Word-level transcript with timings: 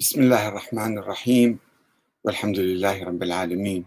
بسم 0.00 0.20
الله 0.20 0.48
الرحمن 0.48 0.98
الرحيم. 0.98 1.58
والحمد 2.24 2.58
لله 2.58 3.04
رب 3.04 3.22
العالمين. 3.22 3.84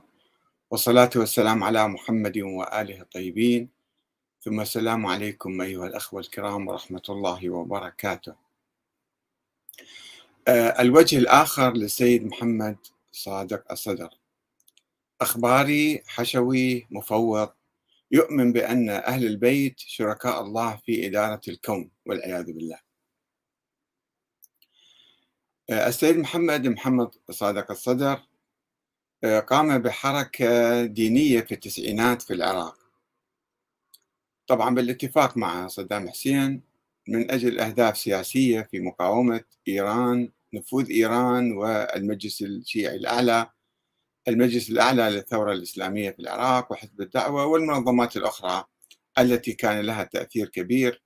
والصلاة 0.72 1.10
والسلام 1.16 1.64
على 1.64 1.88
محمد 1.88 2.38
وآله 2.38 3.02
الطيبين. 3.02 3.70
ثم 4.42 4.62
السلام 4.62 5.06
عليكم 5.06 5.62
أيها 5.62 5.88
الأخوة 5.88 6.20
الكرام 6.20 6.68
ورحمة 6.68 7.02
الله 7.10 7.50
وبركاته. 7.50 8.36
آه، 10.48 10.82
الوجه 10.82 11.18
الآخر 11.18 11.74
للسيد 11.74 12.26
محمد 12.26 12.78
صادق 13.12 13.72
الصدر. 13.72 14.10
أخباري 15.22 16.04
حشوي 16.08 16.88
مفوض 16.92 17.50
يؤمن 18.12 18.54
بأن 18.54 18.90
أهل 18.90 19.26
البيت 19.26 19.80
شركاء 19.80 20.42
الله 20.42 20.80
في 20.86 21.08
إدارة 21.08 21.42
الكون 21.48 21.92
والعياذ 22.06 22.52
بالله. 22.52 22.91
السيد 25.70 26.18
محمد 26.18 26.68
محمد 26.68 27.10
صادق 27.32 27.72
الصدر 27.72 28.20
آه، 29.24 29.40
قام 29.40 29.78
بحركة 29.78 30.86
دينية 30.86 31.42
في 31.42 31.52
التسعينات 31.52 32.22
في 32.22 32.34
العراق. 32.34 32.78
طبعا 34.48 34.76
بالاتفاق 34.76 35.38
مع 35.38 35.68
صدام 35.68 36.10
حسين 36.10 36.62
من 37.08 37.32
أجل 37.32 37.60
أهداف 37.60 37.98
سياسية 37.98 38.62
في 38.72 38.80
مقاومة 38.80 39.44
إيران 39.68 40.32
نفوذ 40.54 40.90
إيران 40.90 41.52
والمجلس 41.52 42.42
الشيعي 42.42 42.96
الأعلى 42.96 43.50
المجلس 44.28 44.70
الأعلى 44.70 45.10
للثورة 45.10 45.54
الإسلامية 45.54 46.12
في 46.12 46.20
العراق 46.20 46.72
وحزب 46.72 47.02
الدعوة 47.02 47.46
والمنظمات 47.46 48.18
الأخرى 48.18 48.66
التي 49.20 49.54
كان 49.54 49.82
لها 49.82 50.04
تأثير 50.04 50.50
كبير 50.50 51.04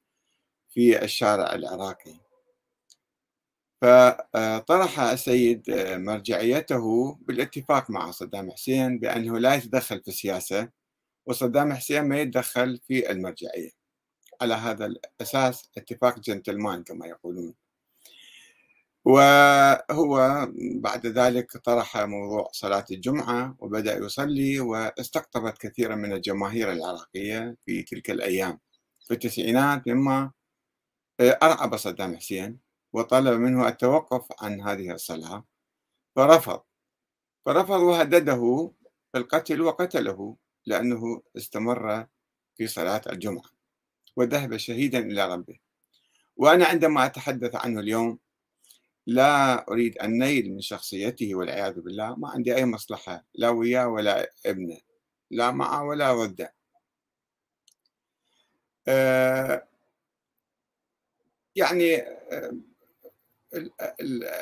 في 0.70 1.04
الشارع 1.04 1.56
العراقي. 1.56 2.25
فطرح 3.86 5.00
السيد 5.00 5.64
مرجعيته 5.96 7.16
بالاتفاق 7.22 7.90
مع 7.90 8.12
صدام 8.12 8.52
حسين 8.52 9.00
بأنه 9.00 9.40
لا 9.40 9.56
يتدخل 9.56 10.02
في 10.02 10.08
السياسة 10.08 10.70
وصدام 11.26 11.74
حسين 11.74 12.04
ما 12.04 12.20
يتدخل 12.20 12.80
في 12.88 13.12
المرجعية. 13.12 13.70
على 14.42 14.54
هذا 14.54 14.86
الأساس 14.86 15.70
اتفاق 15.78 16.20
جنتلمان 16.20 16.84
كما 16.84 17.08
يقولون. 17.08 17.54
وهو 19.06 20.48
بعد 20.76 21.08
ذلك 21.08 21.58
طرح 21.58 21.98
موضوع 21.98 22.50
صلاة 22.52 22.86
الجمعة 22.92 23.56
وبدأ 23.60 23.98
يصلي 23.98 24.60
واستقطبت 24.60 25.58
كثيرا 25.58 25.96
من 25.96 26.14
الجماهير 26.14 26.72
العراقية 26.72 27.58
في 27.66 27.84
تلك 27.84 28.12
الأيام. 28.12 28.60
في 29.08 29.14
التسعينات 29.14 29.88
مما 29.88 30.32
أرعب 31.22 31.78
صدام 31.78 32.16
حسين. 32.18 32.65
وطلب 32.96 33.40
منه 33.40 33.68
التوقف 33.68 34.44
عن 34.44 34.62
هذه 34.62 34.92
الصلاة 34.92 35.46
فرفض. 36.16 36.62
فرفض 37.46 37.80
وهدده 37.80 38.72
بالقتل 39.14 39.62
وقتله 39.62 40.38
لأنه 40.66 41.22
استمر 41.38 42.08
في 42.58 42.68
صلاة 42.68 43.02
الجمعة 43.10 43.50
وذهب 44.16 44.58
شهيدا 44.58 45.00
إلى 45.00 45.34
ربه. 45.34 45.60
وأنا 46.38 46.66
عندما 46.66 47.06
أتحدث 47.06 47.56
عنه 47.56 47.80
اليوم 47.80 48.20
لا 49.08 49.68
أريد 49.72 49.98
أن 49.98 50.20
نيل 50.20 50.54
من 50.54 50.62
شخصيته 50.62 51.36
والعياذ 51.36 51.82
بالله 51.82 52.16
ما 52.16 52.30
عندي 52.30 52.56
أي 52.56 52.66
مصلحة 52.66 53.26
لا 53.36 53.50
وياه 53.50 53.88
ولا 53.88 54.32
ابنه 54.46 54.78
لا 55.32 55.52
معه 55.52 55.84
ولا 55.84 56.14
ضده 56.14 56.54
أه 58.88 59.68
يعني 61.56 61.98
أه 61.98 62.75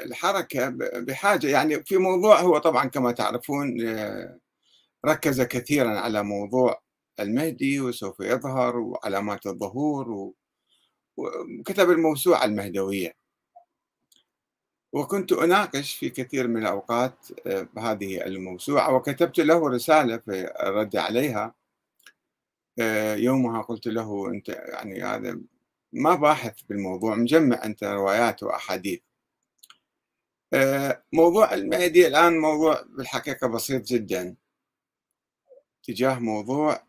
الحركة 0.06 0.69
بحاجة 1.00 1.47
يعني 1.47 1.83
في 1.83 1.97
موضوع 1.97 2.42
هو 2.42 2.58
طبعا 2.58 2.86
كما 2.86 3.11
تعرفون 3.11 3.88
آه، 3.88 4.39
ركز 5.05 5.42
كثيرا 5.42 5.99
على 5.99 6.23
موضوع 6.23 6.82
المهدي 7.20 7.82
وسوف 7.82 8.20
يظهر 8.20 8.77
وعلامات 8.77 9.45
الظهور 9.48 10.33
وكتب 11.17 11.89
الموسوعة 11.89 12.45
المهدوية. 12.45 13.14
وكنت 14.93 15.32
أناقش 15.32 15.95
في 15.95 16.10
كثير 16.10 16.48
من 16.48 16.61
الأوقات 16.61 17.27
آه، 17.48 17.67
بهذه 17.76 18.26
الموسوعة 18.26 18.95
وكتبت 18.95 19.39
له 19.39 19.70
رسالة 19.70 20.17
في 20.17 20.52
الرد 20.64 20.95
عليها. 20.95 21.54
آه، 22.80 23.16
يومها 23.16 23.61
قلت 23.61 23.87
له 23.87 24.30
أنت 24.30 24.49
يعني 24.49 25.04
هذا 25.04 25.39
ما 25.93 26.16
باحث 26.16 26.61
بالموضوع 26.70 27.16
مجمع 27.16 27.66
أنت 27.66 27.83
روايات 27.83 28.43
وأحاديث. 28.43 28.99
آه، 28.99 29.12
موضوع 31.14 31.53
المهدي 31.53 32.08
الآن 32.08 32.39
موضوع 32.39 32.81
بالحقيقة 32.89 33.47
بسيط 33.47 33.81
جدا 33.83 34.36
تجاه 35.83 36.19
موضوع 36.19 36.83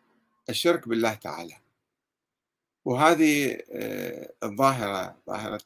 الشرك 0.48 0.88
بالله 0.88 1.14
تعالى. 1.14 1.54
وهذه 2.84 3.58
آه، 3.72 4.32
الظاهرة 4.42 5.16
ظاهرة 5.26 5.60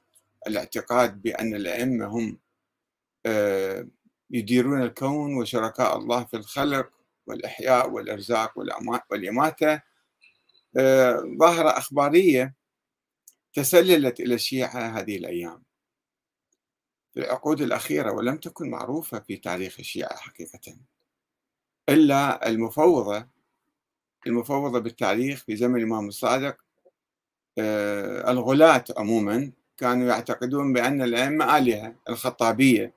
الاعتقاد 0.47 1.23
بأن 1.23 1.55
الأئمة 1.55 2.07
هم 2.07 2.39
آه، 3.27 3.89
يديرون 4.31 4.83
الكون 4.83 5.35
وشركاء 5.35 5.97
الله 5.97 6.25
في 6.25 6.37
الخلق 6.37 6.91
والإحياء 7.27 7.91
والإرزاق 7.91 8.59
والإماتة 9.11 9.83
ظاهرة 11.41 11.79
أخبارية 11.79 12.55
تسللت 13.53 14.21
إلى 14.21 14.35
الشيعة 14.35 14.99
هذه 14.99 15.17
الأيام. 15.17 15.68
العقود 17.19 17.61
الأخيرة 17.61 18.13
ولم 18.13 18.37
تكن 18.37 18.71
معروفة 18.71 19.21
في 19.21 19.37
تاريخ 19.37 19.77
الشيعة 19.79 20.17
حقيقة. 20.17 20.77
إلا 21.89 22.49
المفوضة 22.49 23.27
المفوضة 24.27 24.79
بالتاريخ 24.79 25.45
في 25.45 25.57
زمن 25.57 25.77
الإمام 25.77 26.09
الصادق 26.09 26.57
آه، 27.59 28.31
الغلاة 28.31 28.85
عموما 28.97 29.53
كانوا 29.77 30.09
يعتقدون 30.09 30.73
بأن 30.73 31.03
الأئمة 31.03 31.59
آلهة 31.59 31.97
الخطابية. 32.09 32.95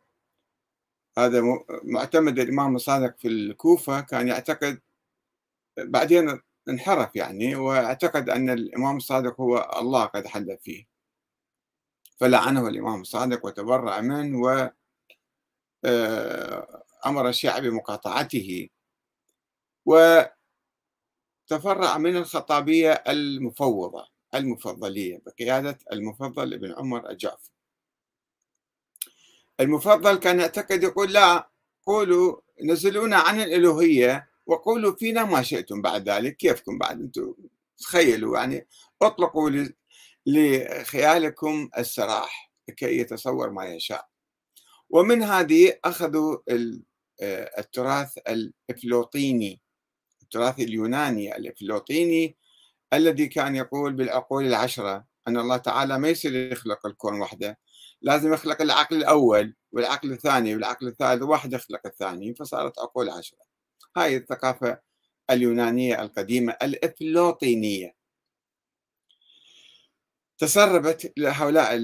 هذا 1.17 1.41
معتمد 1.83 2.39
الإمام 2.39 2.75
الصادق 2.75 3.17
في 3.19 3.27
الكوفة 3.27 4.01
كان 4.01 4.27
يعتقد 4.27 4.79
بعدين 5.77 6.41
انحرف 6.69 7.15
يعني 7.15 7.55
وأعتقد 7.55 8.29
أن 8.29 8.49
الإمام 8.49 8.97
الصادق 8.97 9.41
هو 9.41 9.71
الله 9.79 10.05
قد 10.05 10.27
حل 10.27 10.57
فيه. 10.61 10.90
فلعنه 12.21 12.67
الإمام 12.67 13.01
الصادق 13.01 13.45
وتبرع 13.45 14.01
منه 14.01 14.41
و 14.41 14.69
آه، 15.85 16.83
أمر 17.05 17.29
الشيعة 17.29 17.59
بمقاطعته. 17.59 18.69
وتفرع 19.85 20.37
من 21.97 22.17
الخطابية 22.17 22.91
المفوضة 22.91 24.07
المفضلية 24.35 25.21
بقيادة 25.25 25.79
المفضل 25.91 26.53
ابن 26.53 26.73
عمر 26.73 27.09
الجعفر 27.09 27.51
المفضل 29.59 30.15
كان 30.15 30.39
يعتقد 30.39 30.83
يقول 30.83 31.13
لا 31.13 31.49
قولوا 31.85 32.41
نزلونا 32.63 33.17
عن 33.17 33.41
الألوهية 33.41 34.29
وقولوا 34.45 34.95
فينا 34.95 35.25
ما 35.25 35.41
شئتم 35.41 35.81
بعد 35.81 36.09
ذلك 36.09 36.37
كيفكم 36.37 36.77
بعد؟ 36.77 37.01
أنتم 37.01 37.33
تخيلوا 37.77 38.37
يعني 38.37 38.67
أطلقوا 39.01 39.49
لخيالكم 40.25 41.69
السراح 41.77 42.51
لكي 42.69 42.99
يتصور 42.99 43.49
ما 43.49 43.65
يشاء. 43.65 44.07
ومن 44.89 45.23
هذه 45.23 45.79
أخذوا 45.85 46.37
آه، 47.21 47.51
التراث 47.59 48.17
الإفلوطيني 48.17 49.61
التراث 50.21 50.59
اليوناني 50.59 51.35
الإفلوطيني 51.35 52.37
الذي 52.93 53.27
كان 53.27 53.55
يقول 53.55 53.93
بالعقول 53.93 54.47
العشرة 54.47 55.05
أن 55.27 55.37
الله 55.37 55.57
تعالى 55.57 55.99
ما 55.99 56.09
يصير 56.09 56.51
يخلق 56.51 56.85
الكون 56.85 57.21
وحده 57.21 57.57
لازم 58.01 58.33
يخلق 58.33 58.61
العقل 58.61 58.95
الأول 58.95 59.55
والعقل 59.71 60.11
الثاني 60.11 60.55
والعقل 60.55 60.87
الثالث 60.87 61.21
واحد 61.21 61.53
يخلق 61.53 61.81
الثاني 61.85 62.35
فصارت 62.35 62.79
عقول 62.79 63.09
عشرة. 63.09 63.39
هاي 63.97 64.17
الثقافة 64.17 64.79
اليونانية 65.29 66.01
القديمة 66.01 66.57
الإفلوطينية. 66.63 67.95
تسربت 70.41 71.13
لهؤلاء 71.17 71.75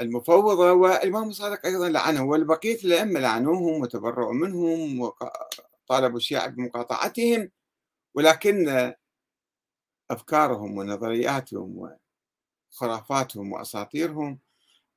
المفوضة 0.00 0.72
والإمام 0.72 1.28
الصادق 1.28 1.66
أيضا 1.66 1.88
لعنه 1.88 2.24
والبقية 2.24 2.84
الأئمة 2.84 3.20
لعنوهم 3.20 3.80
وتبرؤوا 3.82 4.32
منهم 4.32 5.00
وطالبوا 5.00 6.16
الشيعة 6.16 6.46
بمقاطعتهم 6.46 7.50
ولكن 8.14 8.92
أفكارهم 10.10 10.78
ونظرياتهم 10.78 11.90
وخرافاتهم 12.72 13.52
وأساطيرهم 13.52 14.38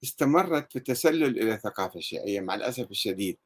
استمرت 0.04 0.72
في 0.72 0.76
التسلل 0.76 1.40
إلى 1.40 1.54
الثقافة 1.54 1.98
الشيعية 1.98 2.40
مع 2.40 2.56
الأسف 2.56 2.92
الشديد. 2.92 3.38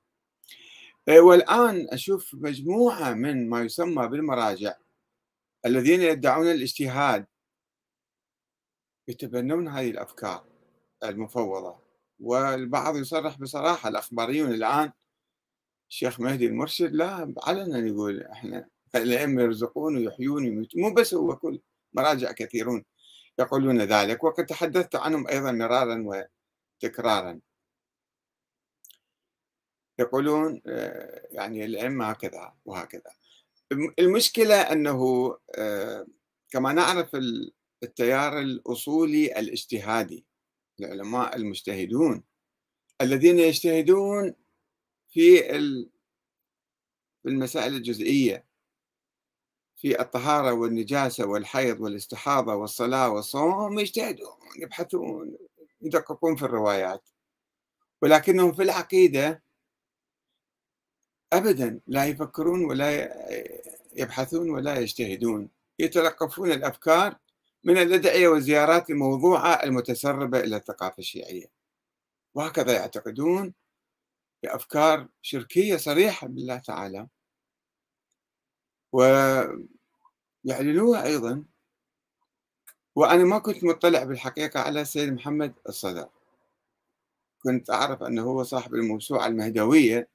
والآن 1.10 1.88
أشوف 1.90 2.34
مجموعة 2.34 3.14
من 3.14 3.50
ما 3.50 3.62
يسمى 3.62 4.08
بالمراجع 4.08 4.74
الذين 5.66 6.02
يدعون 6.02 6.52
الاجتهاد 6.52 7.26
يتبنون 9.08 9.68
هذه 9.68 9.90
الأفكار 9.90 10.46
المفوضة. 11.04 11.86
والبعض 12.20 12.96
يصرح 12.98 13.38
بصراحة 13.40 13.90
الأخباريون 13.90 14.54
الآن 14.54 14.92
الشيخ 15.90 16.20
مهدي 16.20 16.46
المرشد 16.46 16.92
لا 16.94 17.34
علنا 17.44 17.88
يقول 17.88 18.24
إحنا 18.24 18.70
الأئمة 18.96 19.42
يرزقون 19.44 19.98
ويحيون 19.98 20.44
ويميتون 20.44 20.82
مو 20.82 20.94
بس 20.94 21.14
هو 21.14 21.36
كل 21.36 21.62
مراجع 21.94 22.32
كثيرون 22.32 22.86
يقولون 23.40 23.82
ذلك. 23.82 24.24
وقد 24.24 24.46
تحدثت 24.46 24.96
عنهم 24.96 25.28
أيضا 25.28 25.52
مرارا 25.52 26.28
وتكرارا. 26.84 27.40
يقولون 30.00 30.62
آه، 30.68 31.28
يعني 31.32 31.66
الأئمة 31.66 32.06
هكذا 32.10 32.54
وهكذا. 32.66 33.12
المشكلة 34.00 34.56
أنه 34.56 35.38
آه، 35.58 36.08
كما 36.52 36.74
نعرف 36.74 37.16
التيار 37.84 38.40
الأصولي 38.40 39.40
الاجتهادي 39.40 40.26
العلماء 40.80 41.36
المجتهدون. 41.36 42.24
الذين 43.02 43.40
يجتهدون 43.40 44.36
في 45.10 45.56
المسائل 47.26 47.76
الجزئية 47.76 48.46
في 49.76 50.02
الطهارة 50.02 50.54
والنجاسة 50.54 51.28
والحيض 51.28 51.82
والاستحاضة 51.82 52.56
والصلاة 52.56 53.10
والصوم 53.10 53.80
يجتهدون 53.80 54.38
يبحثون 54.60 55.38
يدققون 55.82 56.36
في 56.36 56.46
الروايات. 56.46 57.10
ولكنهم 58.02 58.54
في 58.54 58.64
العقيدة 58.64 59.44
أبدا 61.34 61.82
لا 61.88 62.06
يفكرون 62.06 62.66
ولا 62.66 62.90
يبحثون 63.96 64.50
ولا 64.50 64.80
يجتهدون 64.80 65.50
يتلقفون 65.80 66.52
الأفكار 66.52 67.20
من 67.66 67.78
الأدعية 67.78 68.28
والزيارات 68.28 68.90
الموضوعة 68.90 69.64
المتسربة 69.64 70.40
إلى 70.40 70.56
الثقافة 70.56 71.00
الشيعية. 71.00 71.46
وهكذا 72.36 72.74
يعتقدون 72.74 73.54
بأفكار 74.44 75.08
شركية 75.22 75.78
صريحة 75.78 76.28
بالله 76.28 76.58
تعالى. 76.58 77.08
ويعلنوها 78.92 79.66
أيضا. 81.06 81.46
وأنا 82.96 83.24
ما 83.24 83.40
كنت 83.40 83.64
مطلع 83.64 84.04
بالحقيقة 84.04 84.60
على 84.60 84.82
السيد 84.82 85.14
محمد 85.14 85.54
الصدر. 85.70 86.10
كنت 87.44 87.70
أعرف 87.70 88.04
أنه 88.04 88.24
هو 88.24 88.44
صاحب 88.44 88.76
الموسوعة 88.76 89.28
المهدوية 89.28 90.10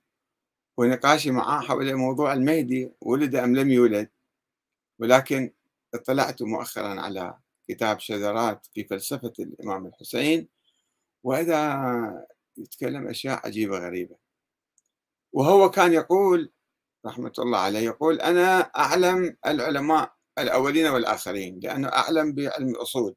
ونقاشي 0.77 1.31
معاه 1.31 1.61
حول 1.61 1.95
موضوع 1.95 2.33
المهدي 2.33 2.93
ولد 3.01 3.35
أم 3.35 3.57
لم 3.57 3.71
يولد. 3.71 4.11
ولكن 4.99 5.53
اطلعت 5.95 6.43
مؤخرا 6.43 7.01
على 7.01 7.39
كتاب 7.69 8.01
شذرات 8.01 8.67
في 8.75 8.85
فلسفة 8.85 9.33
الإمام 9.39 9.87
الحسين 9.87 10.49
وإذا 11.25 12.27
يتكلم 12.57 13.09
أشياء 13.09 13.47
عجيبة 13.47 13.79
غريبة. 13.79 14.17
وهو 15.33 15.71
كان 15.71 15.93
يقول 15.93 16.53
رحمة 17.07 17.33
الله 17.39 17.59
عليه 17.59 17.79
يقول 17.81 18.21
أنا 18.21 18.61
أعلم 18.61 19.37
العلماء 19.47 20.15
الأولين 20.39 20.87
والآخرين 20.87 21.61
لأنه 21.63 21.89
أعلم 21.89 22.33
بعلم 22.33 22.69
الأصول. 22.69 23.17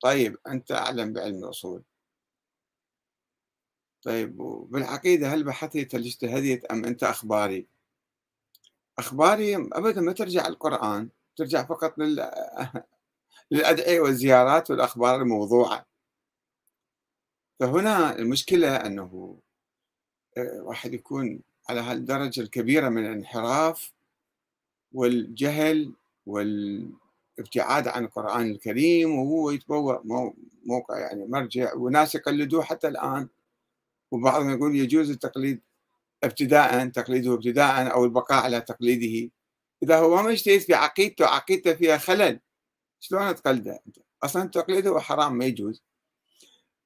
طيب 0.00 0.36
أنت 0.46 0.72
أعلم 0.72 1.12
بعلم 1.12 1.44
الأصول. 1.44 1.82
طيب 4.02 4.36
بالعقيدة 4.70 5.28
هل 5.28 5.44
بحثت 5.44 5.94
هل 5.94 6.04
اجتهدت 6.06 6.64
أم 6.64 6.84
أنت 6.84 7.02
أخباري؟ 7.02 7.66
أخباري 8.98 9.56
أبدا 9.56 10.00
ما 10.00 10.12
ترجع 10.12 10.46
القرآن. 10.46 11.10
ترجع 11.36 11.64
فقط 11.64 11.98
لل... 11.98 12.30
للأدعية 13.50 14.00
والزيارات 14.00 14.70
والأخبار 14.70 15.22
الموضوعة. 15.22 15.86
فهنا 17.60 18.18
المشكلة 18.18 18.76
أنه 18.76 19.38
آه، 20.38 20.62
واحد 20.62 20.94
يكون 20.94 21.40
على 21.68 21.80
هالدرجة 21.80 22.40
الكبيرة 22.40 22.88
من 22.88 23.06
الانحراف 23.06 23.92
والجهل 24.92 25.92
والابتعاد 26.26 27.88
عن 27.88 28.04
القرآن 28.04 28.50
الكريم 28.50 29.18
وهو 29.18 29.50
يتبوأ 29.50 30.32
موقع 30.66 30.98
يعني 30.98 31.26
مرجع 31.26 31.74
وناس 31.74 32.14
يقلدوه 32.14 32.62
حتى 32.62 32.88
الآن. 32.88 33.28
وبعضهم 34.10 34.50
يقول 34.50 34.76
يجوز 34.76 35.10
التقليد 35.10 35.60
ابتداء 36.24 36.88
تقليده 36.88 37.34
ابتداء 37.34 37.92
أو 37.92 38.04
البقاء 38.04 38.44
على 38.44 38.60
تقليده. 38.60 39.30
إذا 39.84 39.98
هو 39.98 40.22
ما 40.22 40.30
يجتهد 40.30 40.58
في 40.60 40.74
عقيدته 40.74 41.26
عقيدته 41.26 41.74
فيها 41.74 41.98
خلل 41.98 42.40
شلون 43.00 43.34
تقلده 43.34 43.82
أصلا 44.22 44.48
تقليده 44.48 45.00
حرام 45.00 45.38
ما 45.38 45.44
يجوز. 45.44 45.82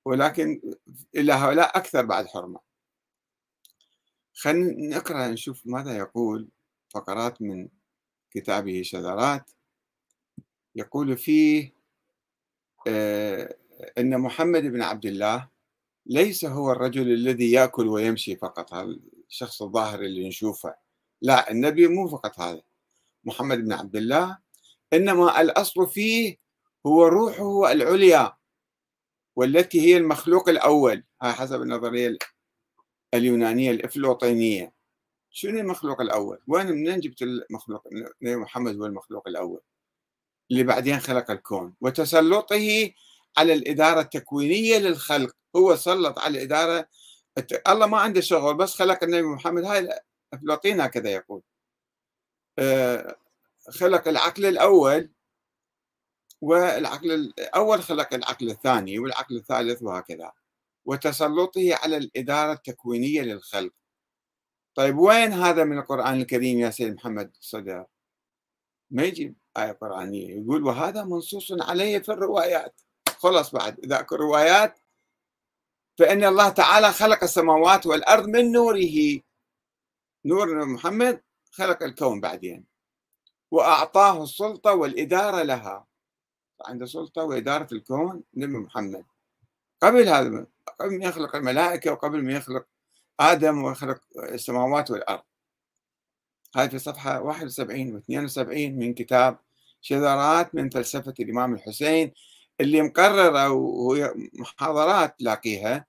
ولكن 0.05 0.61
إلى 1.17 1.33
هؤلاء 1.33 1.79
أكثر 1.79 2.05
بعد 2.05 2.27
حرمة. 2.27 2.61
خلينا 4.35 4.97
نقرأ 4.97 5.29
نشوف 5.29 5.67
ماذا 5.67 5.97
يقول 5.97 6.49
فقرات 6.89 7.43
من 7.43 7.69
كتابه 8.31 8.83
شذرات. 8.83 9.51
يقول 10.77 11.17
فيه 11.17 11.73
آه، 12.87 13.57
أن 13.99 14.19
محمد 14.19 14.63
بن 14.63 14.83
عبد 14.83 15.07
الله 15.07 15.49
ليس 16.07 16.45
هو 16.45 16.73
الرجل 16.73 17.13
الذي 17.13 17.53
يأكل 17.53 17.89
ويمشي 17.89 18.37
فقط 18.37 18.75
هذا 18.75 18.99
الشخص 19.29 19.63
الظاهر 19.63 20.01
اللي 20.01 20.29
نشوفه. 20.29 20.75
لا 21.23 21.51
النبي 21.51 21.89
مو 21.89 22.09
فقط 22.09 22.41
هذا. 22.41 22.68
محمد 23.25 23.59
بن 23.59 23.73
عبد 23.73 23.97
الله 23.97 24.39
إنما 24.93 25.41
الأصل 25.41 25.89
فيه 25.89 26.37
هو 26.87 27.07
روحه 27.07 27.73
العليا 27.73 28.37
والتي 29.37 29.81
هي 29.81 29.97
المخلوق 29.97 30.49
الأول 30.49 31.05
هاي 31.23 31.33
حسب 31.33 31.63
النظرية 31.63 32.19
اليونانية 33.15 33.71
الإفلوطينية 33.71 34.73
شنو 35.31 35.61
المخلوق 35.61 36.01
الأول؟ 36.01 36.39
وين 36.47 36.67
منين 36.67 37.01
جبت 37.01 37.23
المخلوق؟ 37.23 37.83
محمد 38.23 38.77
هو 38.77 38.87
المخلوق 38.87 39.29
الأول؟ 39.29 39.61
اللي 40.51 40.63
بعدين 40.65 41.01
خلق 41.01 41.31
الكون. 41.31 41.75
وتسلطه 41.81 42.91
على 43.37 43.53
الإدارة 43.55 44.01
التكوينية 44.01 44.79
للخلق. 44.79 45.37
هو 45.57 45.77
سلط 45.77 46.19
على 46.19 46.39
الإدارة 46.39 46.89
الله 47.69 47.87
ما 47.87 47.99
عنده 47.99 48.21
شغل 48.21 48.55
بس 48.57 48.75
خلق 48.75 49.05
النبي 49.05 49.23
محمد. 49.23 49.65
هاي 49.65 49.89
أفلاطين 50.35 50.81
هكذا 50.81 51.11
يقول. 51.11 51.43
خلق 53.71 54.09
العقل 54.09 54.47
الأول 54.47 55.11
والعقل 56.41 57.13
الأول 57.13 57.83
خلق 57.83 58.15
العقل 58.15 58.51
الثاني 58.51 58.99
والعقل 58.99 59.37
الثالث 59.37 59.83
وهكذا. 59.83 60.33
وتسلطه 60.85 61.75
على 61.75 61.97
الإدارة 61.97 62.53
التكوينية 62.53 63.23
للخلق. 63.23 63.73
طيب 64.75 64.99
وين 64.99 65.33
هذا 65.33 65.65
من 65.65 65.79
القرآن 65.79 66.21
الكريم 66.21 66.59
يا 66.59 66.71
سيد 66.71 66.95
محمد 66.95 67.37
صدر؟ 67.41 67.87
ما 68.91 69.03
يجيب 69.03 69.37
آية 69.57 69.73
قرآنية 69.73 70.43
يقول 70.43 70.65
وهذا 70.65 71.05
منصوص 71.05 71.53
عليه 71.61 71.99
في 71.99 72.13
الروايات. 72.13 72.81
خلص 73.09 73.51
بعد 73.51 73.79
إذا 73.79 74.01
أكو 74.01 74.15
روايات 74.15 74.81
فإن 75.99 76.25
الله 76.25 76.49
تعالى 76.49 76.93
خلق 76.93 77.23
السماوات 77.23 77.87
والأرض 77.87 78.27
من 78.27 78.53
نوره. 78.53 79.21
نور 80.25 80.65
محمد؟ 80.65 81.23
خلق 81.59 81.83
الكون 81.83 82.21
بعدين 82.21 82.65
وأعطاه 83.51 84.23
السلطة 84.23 84.75
والإدارة 84.75 85.43
لها. 85.43 85.87
عنده 86.67 86.87
سلطة 86.87 87.23
وإدارة 87.25 87.69
الكون 87.73 88.23
نبي 88.35 88.59
محمد. 88.59 89.05
قبل 89.83 90.09
هذا 90.09 90.47
قبل 90.81 90.99
ما 90.99 91.05
يخلق 91.05 91.37
الملائكة 91.37 91.93
وقبل 91.93 92.25
ما 92.25 92.33
يخلق 92.33 92.67
آدم 93.21 93.65
ويخلق 93.65 94.01
السماوات 94.19 94.91
والأرض. 94.91 95.23
هذه 96.57 96.69
في 96.69 96.79
صفحة 96.79 97.21
71 97.23 97.95
و 97.95 97.99
72 97.99 98.79
من 98.79 98.95
كتاب 98.95 99.39
شذرات 99.81 100.55
من 100.55 100.71
فلسفة 100.71 101.15
الإمام 101.21 101.55
الحسين 101.55 102.13
اللي 102.61 102.83
مقررة 102.83 103.51
وهي 103.51 104.15
محاضرات 104.35 105.19
تلاقيها 105.19 105.87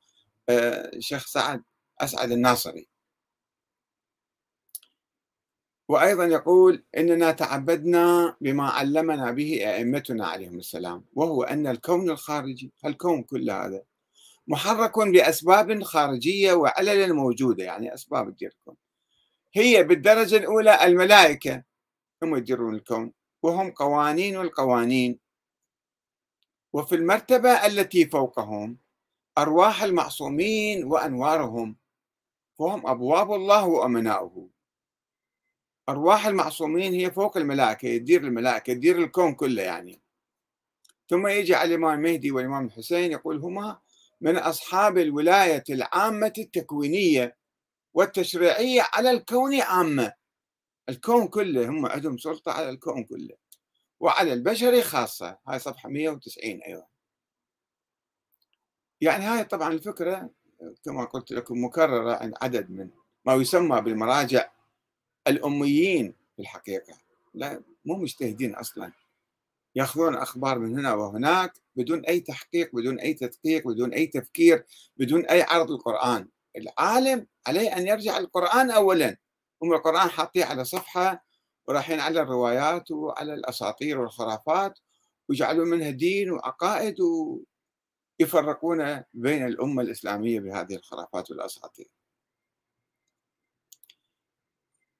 آه، 0.50 0.92
سعد 1.00 1.64
أسعد 2.02 2.32
الناصري. 2.32 2.89
وأيضا 5.90 6.26
يقول 6.26 6.84
إننا 6.98 7.32
تعبدنا 7.32 8.36
بما 8.42 8.70
علمنا 8.70 9.32
به 9.32 9.76
أئمتنا 9.76 10.28
عليهم 10.28 10.58
السلام 10.58 11.06
وهو 11.14 11.44
أن 11.44 11.68
الكون 11.68 12.10
الخارجي 12.10 12.72
الكون 12.86 13.24
كل 13.24 13.50
هذا 13.50 13.84
محرك 14.48 15.00
بأسباب 15.00 15.84
خارجية 15.84 16.54
وعلل 16.54 17.14
موجودة 17.14 17.64
يعني 17.64 17.94
أسباب 17.94 18.36
تدير 18.36 18.56
الكون 18.60 18.76
هي 19.54 19.84
بالدرجة 19.84 20.38
الأولى 20.38 20.86
الملائكة 20.86 21.64
هم 22.24 22.36
يديرون 22.36 22.76
الكون 22.76 23.14
وهم 23.44 23.72
قوانين 23.72 24.42
القوانين. 24.42 25.20
وفي 26.74 26.96
المرتبة 26.96 27.50
التي 27.50 28.06
فوقهم 28.06 28.78
أرواح 29.38 29.84
المعصومين 29.84 30.84
وأنوارهم 30.84 31.76
وهم 32.60 32.88
أبواب 32.88 33.34
الله 33.34 33.66
وأمناؤه. 33.66 34.59
أرواح 35.90 36.28
المعصومين 36.28 36.94
هي 36.94 37.12
فوق 37.12 37.38
الملائكة 37.38 37.86
يدير 37.86 38.24
الملائكة 38.24 38.72
يدير 38.72 38.98
الكون 38.98 39.36
كله 39.36 39.62
يعني. 39.64 40.02
ثم 41.10 41.28
يجي 41.28 41.56
على 41.56 41.76
الإمام 41.76 42.06
المهدي 42.06 42.32
والإمام 42.32 42.66
الحسين 42.66 43.12
يقول 43.12 43.38
هما 43.38 43.80
من 44.22 44.38
أصحاب 44.38 44.98
الولاية 44.98 45.64
العامة 45.70 46.34
التكوينية 46.38 47.38
والتشريعية 47.94 48.88
على 48.94 49.12
الكون 49.12 49.62
عامة. 49.62 50.14
الكون 50.90 51.28
كله 51.28 51.70
هم 51.70 51.86
عندهم 51.86 52.18
سلطة 52.18 52.52
على 52.52 52.70
الكون 52.70 53.04
كله. 53.04 53.36
وعلى 54.00 54.34
البشر 54.34 54.82
خاصة 54.82 55.38
هاي 55.48 55.60
صفحة 55.60 55.90
190 55.90 56.62
أيضا. 56.62 56.86
يعني 59.02 59.26
هاي 59.26 59.44
طبعا 59.44 59.74
الفكرة 59.74 60.30
كما 60.86 61.06
قلت 61.06 61.32
لكم 61.32 61.64
مكررة 61.64 62.16
عند 62.16 62.34
عدد 62.42 62.72
من 62.72 62.90
ما 63.26 63.34
يسمى 63.34 63.82
بالمراجع 63.82 64.52
الأميين 65.28 66.14
في 66.36 66.42
الحقيقة. 66.42 66.94
لا 67.34 67.62
مو 67.86 67.96
مجتهدين 67.96 68.56
أصلا. 68.56 68.92
يأخذون 69.76 70.16
أخبار 70.16 70.60
من 70.60 70.80
هنا 70.80 70.94
وهناك 70.94 71.54
بدون 71.76 72.06
أي 72.06 72.20
تحقيق 72.20 72.76
بدون 72.76 73.00
أي 73.00 73.14
تدقيق 73.14 73.68
بدون 73.68 73.94
أي 73.94 74.08
تفكير 74.08 74.66
بدون 74.98 75.26
أي 75.26 75.42
عرض 75.42 75.72
القرآن. 75.72 76.28
العالم 76.58 77.28
عليه 77.48 77.78
أن 77.78 77.88
يرجع 77.88 78.18
القرآن 78.18 78.72
أولا. 78.72 79.18
هم 79.64 79.74
القرآن 79.74 80.10
حاطيه 80.10 80.46
على 80.46 80.66
صفحة 80.66 81.26
ورايحين 81.68 82.00
على 82.00 82.22
الروايات 82.22 82.92
وعلى 82.92 83.34
الأساطير 83.34 84.00
والخرافات 84.00 84.80
ويجعلون 85.30 85.70
منها 85.70 85.90
دين 85.90 86.32
وعقائد 86.32 86.96
ويفرقون 88.20 89.04
بين 89.14 89.46
الأمة 89.46 89.82
الإسلامية 89.82 90.40
بهذه 90.40 90.76
الخرافات 90.76 91.32
والأساطير. 91.32 91.88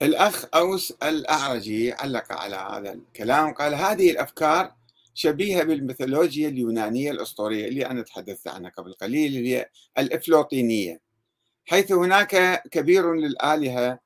الأخ 0.02 0.46
أوس 0.56 0.92
الأعرجي 0.92 1.94
علق 1.94 2.32
على 2.32 2.56
هذا 2.56 2.94
الكلام 2.94 3.54
قال 3.54 3.76
هذه 3.76 4.12
الأفكار 4.12 4.76
شبيهة 5.14 5.64
بالميثولوجيا 5.64 6.50
اليونانية 6.50 7.12
الأسطورية 7.12 7.68
اللي 7.68 7.86
أنا 7.86 8.02
تحدثت 8.02 8.48
عنها 8.48 8.70
قبل 8.70 8.94
قليل 8.94 9.38
اللي 9.38 9.56
هي 9.56 9.70
الإفلوطينية. 9.98 11.02
حيث 11.66 11.92
هناك 11.92 12.64
كبير 12.72 13.14
للآلهة 13.14 14.00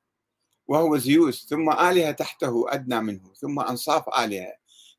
وهو 0.66 0.96
زيوس 0.96 1.46
ثم 1.50 1.70
آلهة 1.70 2.10
تحته 2.10 2.66
أدنى 2.68 3.00
منه 3.00 3.32
ثم 3.34 3.60
أنصاف 3.60 4.04
آلهة 4.18 4.52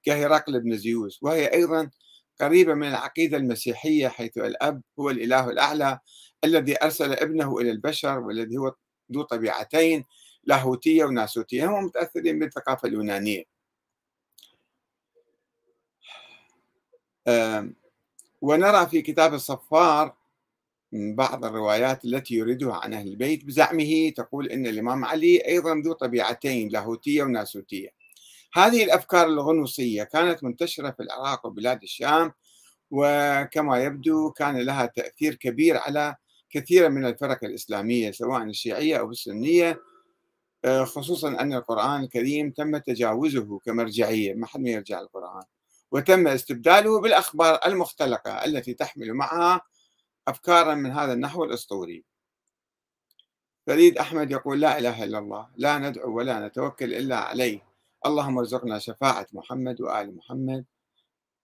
كهرقل 0.04 0.60
بن 0.60 0.78
زيوس. 0.78 1.20
وهي 1.24 1.54
أيضا 1.54 1.90
قريبة 2.42 2.74
من 2.74 2.88
العقيدة 2.88 3.38
المسيحية 3.38 4.08
حيث 4.08 4.38
الأب 4.38 4.82
هو 5.00 5.10
الإله 5.10 5.50
الأعلى 5.50 6.00
الذي 6.44 6.84
أرسل 6.84 7.14
ابنه 7.14 7.58
إلى 7.58 7.72
البشر 7.72 8.20
والذي 8.20 8.58
هو 8.58 8.76
ذو 9.14 9.22
طبيعتين. 9.22 10.04
لاهوتية 10.46 11.06
وناسوتية 11.06 11.66
هم 11.66 11.86
متأثرين 11.86 12.40
بالثقافة 12.40 12.88
اليونانية. 12.88 13.44
ونرى 18.42 18.88
في 18.88 19.02
كتاب 19.02 19.34
الصفار 19.34 20.16
بعض 20.92 21.46
الروايات 21.46 22.06
التي 22.06 22.36
يريدها 22.36 22.76
عن 22.76 22.94
أهل 22.94 23.08
البيت 23.08 23.46
بزعمه 23.46 24.10
تقول 24.10 24.48
أن 24.48 24.68
الإمام 24.68 25.06
علي 25.06 25.48
أيضا 25.48 25.76
ذو 25.86 25.94
طبيعتين 25.94 26.70
لاهوتية 26.70 27.24
وناسوتية. 27.24 27.90
هذه 28.54 28.84
الأفكار 28.84 29.28
الغنوصية 29.28 30.04
كانت 30.04 30.44
منتشرة 30.44 30.92
في 30.92 31.04
العراق 31.04 31.46
وبلاد 31.46 31.84
الشام 31.84 32.32
وكما 32.92 33.84
يبدو 33.84 34.32
كان 34.32 34.58
لها 34.58 34.86
تأثير 34.86 35.36
كبير 35.36 35.78
على 35.78 36.16
كثير 36.50 36.90
من 36.90 37.06
الفرق 37.06 37.44
الإسلامية 37.44 38.12
سواء 38.12 38.44
الشيعية 38.44 38.98
أو 38.98 39.10
السنية 39.10 39.82
خصوصا 40.66 41.28
أن 41.28 41.54
القرآن 41.54 42.04
الكريم 42.04 42.52
تم 42.52 42.78
تجاوزه 42.78 43.60
كمرجعية 43.60 44.34
ما 44.34 44.48
حد 44.48 44.60
ما 44.60 44.70
يرجع 44.70 45.00
القرآن. 45.00 45.44
وتم 45.92 46.28
استبداله 46.28 47.02
بالأخبار 47.02 47.60
المختلقة 47.66 48.46
التي 48.46 48.74
تحمل 48.74 49.14
معها 49.14 49.62
أفكارا 50.28 50.76
من 50.76 50.92
هذا 50.92 51.14
النحو 51.14 51.44
الأسطوري. 51.44 52.04
فريد 53.68 53.98
أحمد 53.98 54.32
يقول 54.32 54.62
لا 54.62 54.78
إله 54.80 55.04
إلا 55.04 55.20
الله 55.20 55.50
لا 55.58 55.78
ندعو 55.78 56.18
ولا 56.18 56.48
نتوكل 56.48 56.94
إلا 56.94 57.18
عليه. 57.18 57.62
اللهم 58.06 58.38
ارزقنا 58.38 58.80
شفاعة 58.80 59.28
محمد 59.34 59.82
وآل 59.82 60.16
محمد 60.16 60.66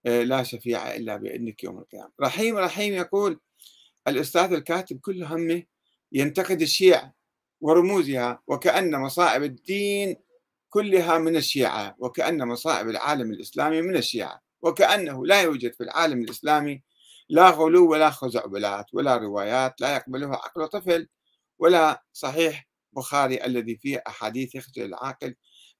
آه، 0.06 0.24
لا 0.24 0.44
شفيع 0.44 0.96
إلا 0.96 1.16
بإذنك 1.18 1.64
يوم 1.64 1.78
القيامة. 1.80 2.12
رحيم 2.22 2.58
رحيم 2.58 2.94
يقول 2.94 3.40
الأستاذ 4.08 4.54
الكاتب 4.54 5.00
كل 5.00 5.24
همه 5.24 5.64
ينتقد 6.12 6.62
الشيعة 6.62 7.21
ورموزها 7.62 8.42
وكأن 8.48 9.00
مصائب 9.00 9.44
الدين 9.44 10.16
كلها 10.70 11.18
من 11.18 11.36
الشيعة 11.36 11.96
وكأن 12.00 12.48
مصائب 12.48 12.90
العالم 12.90 13.32
الإسلامي 13.32 13.82
من 13.82 13.96
الشيعة 13.96 14.42
وكأنه 14.62 15.26
لا 15.26 15.42
يوجد 15.42 15.74
في 15.74 15.84
العالم 15.84 16.22
الإسلامي 16.22 16.84
لا 17.30 17.50
غلو 17.50 17.92
ولا 17.92 18.10
خزعبلات 18.10 18.86
ولا 18.94 19.18
روايات 19.18 19.82
لا 19.82 19.96
يقبلها 19.96 20.36
عقل 20.36 20.68
طفل 20.68 21.08
ولا 21.60 22.04
صحيح 22.14 22.68
بخاري 22.94 23.46
الذي 23.46 23.78
فيه 23.78 24.04
أحاديث 24.08 24.56
يخجل 24.56 24.86
العاقل 24.86 25.36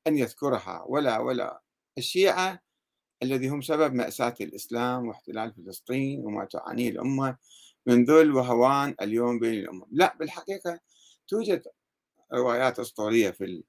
أن 0.08 0.18
يذكرها 0.18 0.84
ولا 0.88 1.20
ولا 1.20 1.62
الشيعة 1.98 2.60
الذي 3.24 3.48
هم 3.50 3.62
سبب 3.62 3.94
مأساة 3.94 4.36
الإسلام 4.42 5.08
واحتلال 5.08 5.54
فلسطين 5.54 6.26
وما 6.26 6.46
تعانيه 6.46 6.90
الأمة 6.90 7.38
من 7.86 8.06
ذل 8.06 8.32
وهوان 8.32 8.96
اليوم 9.02 9.40
بين 9.40 9.54
الأمم. 9.60 9.86
لا 9.92 10.16
بالحقيقة 10.20 10.80
توجد 11.28 11.64
روايات 12.34 12.80
أسطورية 12.80 13.32
في 13.32 13.64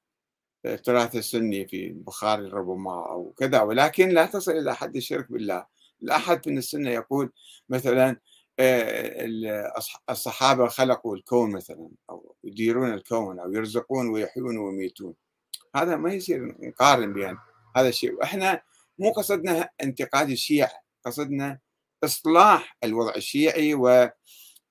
التراث 0.65 1.15
السني 1.15 1.67
في 1.67 1.87
البخاري 1.87 2.47
ربما 2.47 2.91
أو 2.91 3.33
كذا 3.37 3.61
ولكن 3.61 4.09
لا 4.09 4.25
تصل 4.25 4.51
إلى 4.51 4.75
حد 4.75 4.95
الشرك 4.95 5.31
بالله. 5.31 5.65
لا 6.01 6.15
أحد 6.15 6.49
من 6.49 6.57
السنة 6.57 6.89
يقول 6.89 7.31
مثلا 7.69 8.17
آه، 8.59 9.73
الصحابة 10.09 10.67
خلقوا 10.67 11.15
الكون 11.15 11.51
مثلا 11.51 11.89
أو 12.09 12.35
يديرون 12.43 12.93
الكون 12.93 13.39
أو 13.39 13.53
يرزقون 13.53 14.09
ويحيون 14.09 14.57
ويميتون. 14.57 15.13
هذا 15.75 15.95
ما 15.95 16.13
يصير 16.13 16.55
نقارن 16.59 17.13
بين 17.13 17.37
هذا 17.75 17.89
الشيء. 17.89 18.13
وإحنا 18.13 18.61
مو 18.99 19.11
قصدنا 19.11 19.69
انتقاد 19.81 20.29
الشيعة 20.29 20.83
قصدنا 21.05 21.59
إصلاح 22.03 22.77
الوضع 22.83 23.15
الشيعي 23.15 23.73
و 23.73 24.09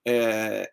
آه، 0.06 0.68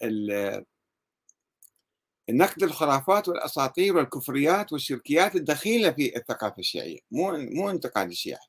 نقد 2.31 2.63
الخرافات 2.63 3.27
والأساطير 3.27 3.97
والكفريات 3.97 4.73
والشركيات 4.73 5.35
الدخيلة 5.35 5.91
في 5.91 6.17
الثقافة 6.17 6.59
الشيعية 6.59 6.99
مو 7.11 7.31
مو 7.37 7.69
انتقاد 7.69 8.09
الشيعة. 8.09 8.39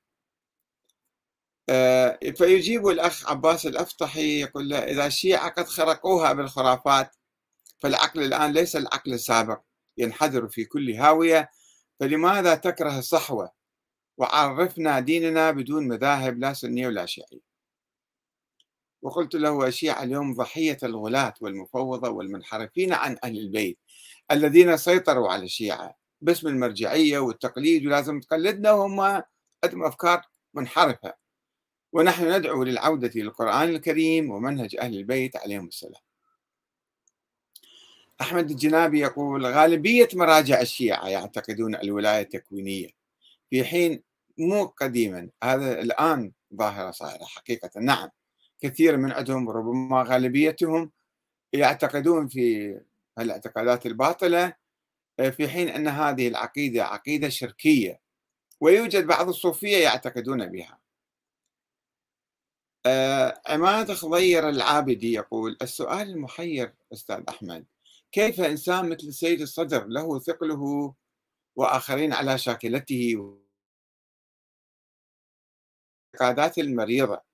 آه، 1.69 2.19
فيجيب 2.37 2.89
الأخ 2.89 3.31
عباس 3.31 3.67
الأفطحي 3.67 4.41
يقول 4.41 4.69
له 4.69 4.79
إذا 4.79 5.07
الشيعة 5.07 5.49
قد 5.51 5.65
خرقوها 5.69 6.33
بالخرافات 6.33 7.17
فالعقل 7.81 8.23
الآن 8.23 8.53
ليس 8.53 8.77
العقل 8.77 9.13
السابق 9.13 9.61
ينحدر 9.99 10.49
في 10.49 10.65
كل 10.65 10.91
هاوية 10.91 11.51
فلماذا 12.01 12.55
تكره 12.55 12.99
الصحوة؟ 12.99 13.53
وعرفنا 14.19 15.01
ديننا 15.01 15.51
بدون 15.51 15.89
مذاهب 15.89 16.39
لا 16.39 16.53
سنية 16.53 16.87
ولا 16.87 17.07
شيعية. 17.07 17.50
وقلت 19.03 19.35
له 19.35 19.67
الشيعة 19.67 20.03
اليوم 20.03 20.35
ضحية 20.35 20.79
الغلاة 20.83 21.35
والمفوضة 21.41 22.09
والمنحرفين 22.09 22.93
عن 22.93 23.17
أهل 23.25 23.39
البيت 23.39 23.79
الذين 24.31 24.77
سيطروا 24.77 25.29
على 25.29 25.45
الشيعة 25.45 25.97
باسم 26.21 26.49
المرجعية 26.49 27.19
والتقليد 27.19 27.87
ولازم 27.87 28.21
تقلدنا 28.21 28.73
وهم 28.73 29.01
عندهم 29.65 29.85
أفكار 29.85 30.23
منحرفة. 30.55 31.15
ونحن 31.93 32.33
ندعو 32.33 32.63
للعودة 32.65 33.11
للقرآن 33.15 33.69
الكريم 33.69 34.31
ومنهج 34.31 34.77
أهل 34.77 34.97
البيت 34.97 35.37
عليهم 35.37 35.67
السلام. 35.67 36.03
أحمد 38.21 38.51
الجنابي 38.51 39.01
يقول 39.01 39.47
غالبية 39.47 40.09
مراجع 40.15 40.61
الشيعة 40.61 41.09
يعتقدون 41.09 41.75
الولاية 41.75 42.23
التكوينية 42.23 42.89
في 43.51 43.65
حين 43.65 44.03
مو 44.39 44.65
قديما 44.67 45.29
هذا 45.43 45.81
الآن 45.81 46.33
ظاهرة 46.55 46.91
صايرة 46.91 47.25
حقيقة. 47.25 47.71
نعم. 47.81 48.09
كثير 48.61 48.97
من 48.97 49.13
عندهم 49.13 49.51
ربما 49.51 50.03
غالبيتهم 50.09 50.93
يعتقدون 51.53 52.29
في 52.29 52.81
الاعتقادات 53.19 53.87
الباطلة 53.87 54.55
في 55.31 55.49
حين 55.49 55.69
أن 55.69 55.89
هذه 55.89 56.29
العقيدة 56.29 56.85
عقيدة 56.85 57.29
شركية 57.29 58.01
ويوجد 58.61 59.07
بعض 59.07 59.29
الصوفية 59.29 59.77
يعتقدون 59.77 60.47
بها. 60.47 60.81
آه، 62.87 63.43
عماد 63.47 63.93
خضير 63.93 64.49
العابدي 64.49 65.13
يقول 65.13 65.57
السؤال 65.63 66.11
المحير 66.11 66.75
أستاذ 66.93 67.23
أحمد 67.29 67.67
كيف 68.13 68.41
إنسان 68.41 68.89
مثل 68.89 69.09
السيد 69.09 69.41
الصدر 69.41 69.87
له 69.87 70.19
ثقله 70.19 70.95
وآخرين 71.57 72.13
على 72.13 72.39
شاكلته 72.39 73.37
الاعتقادات 76.15 76.59
المريضة. 76.59 77.30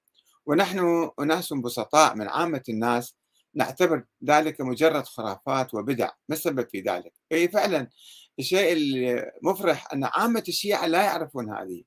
ونحن 0.47 1.11
أناس 1.21 1.53
بسطاء 1.53 2.15
من 2.15 2.29
عامة 2.29 2.63
الناس 2.69 3.17
نعتبر 3.55 4.05
ذلك 4.25 4.61
مجرد 4.61 5.05
خرافات 5.05 5.75
وبدع. 5.75 6.11
ما 6.29 6.35
السبب 6.35 6.69
في 6.69 6.81
ذلك؟ 6.81 7.13
أي 7.33 7.49
فعلا 7.49 7.91
الشيء 8.39 8.73
المفرح 8.77 9.93
أن 9.93 10.05
عامة 10.05 10.45
الشيعة 10.49 10.87
لا 10.87 11.03
يعرفون 11.05 11.51
هذه. 11.51 11.85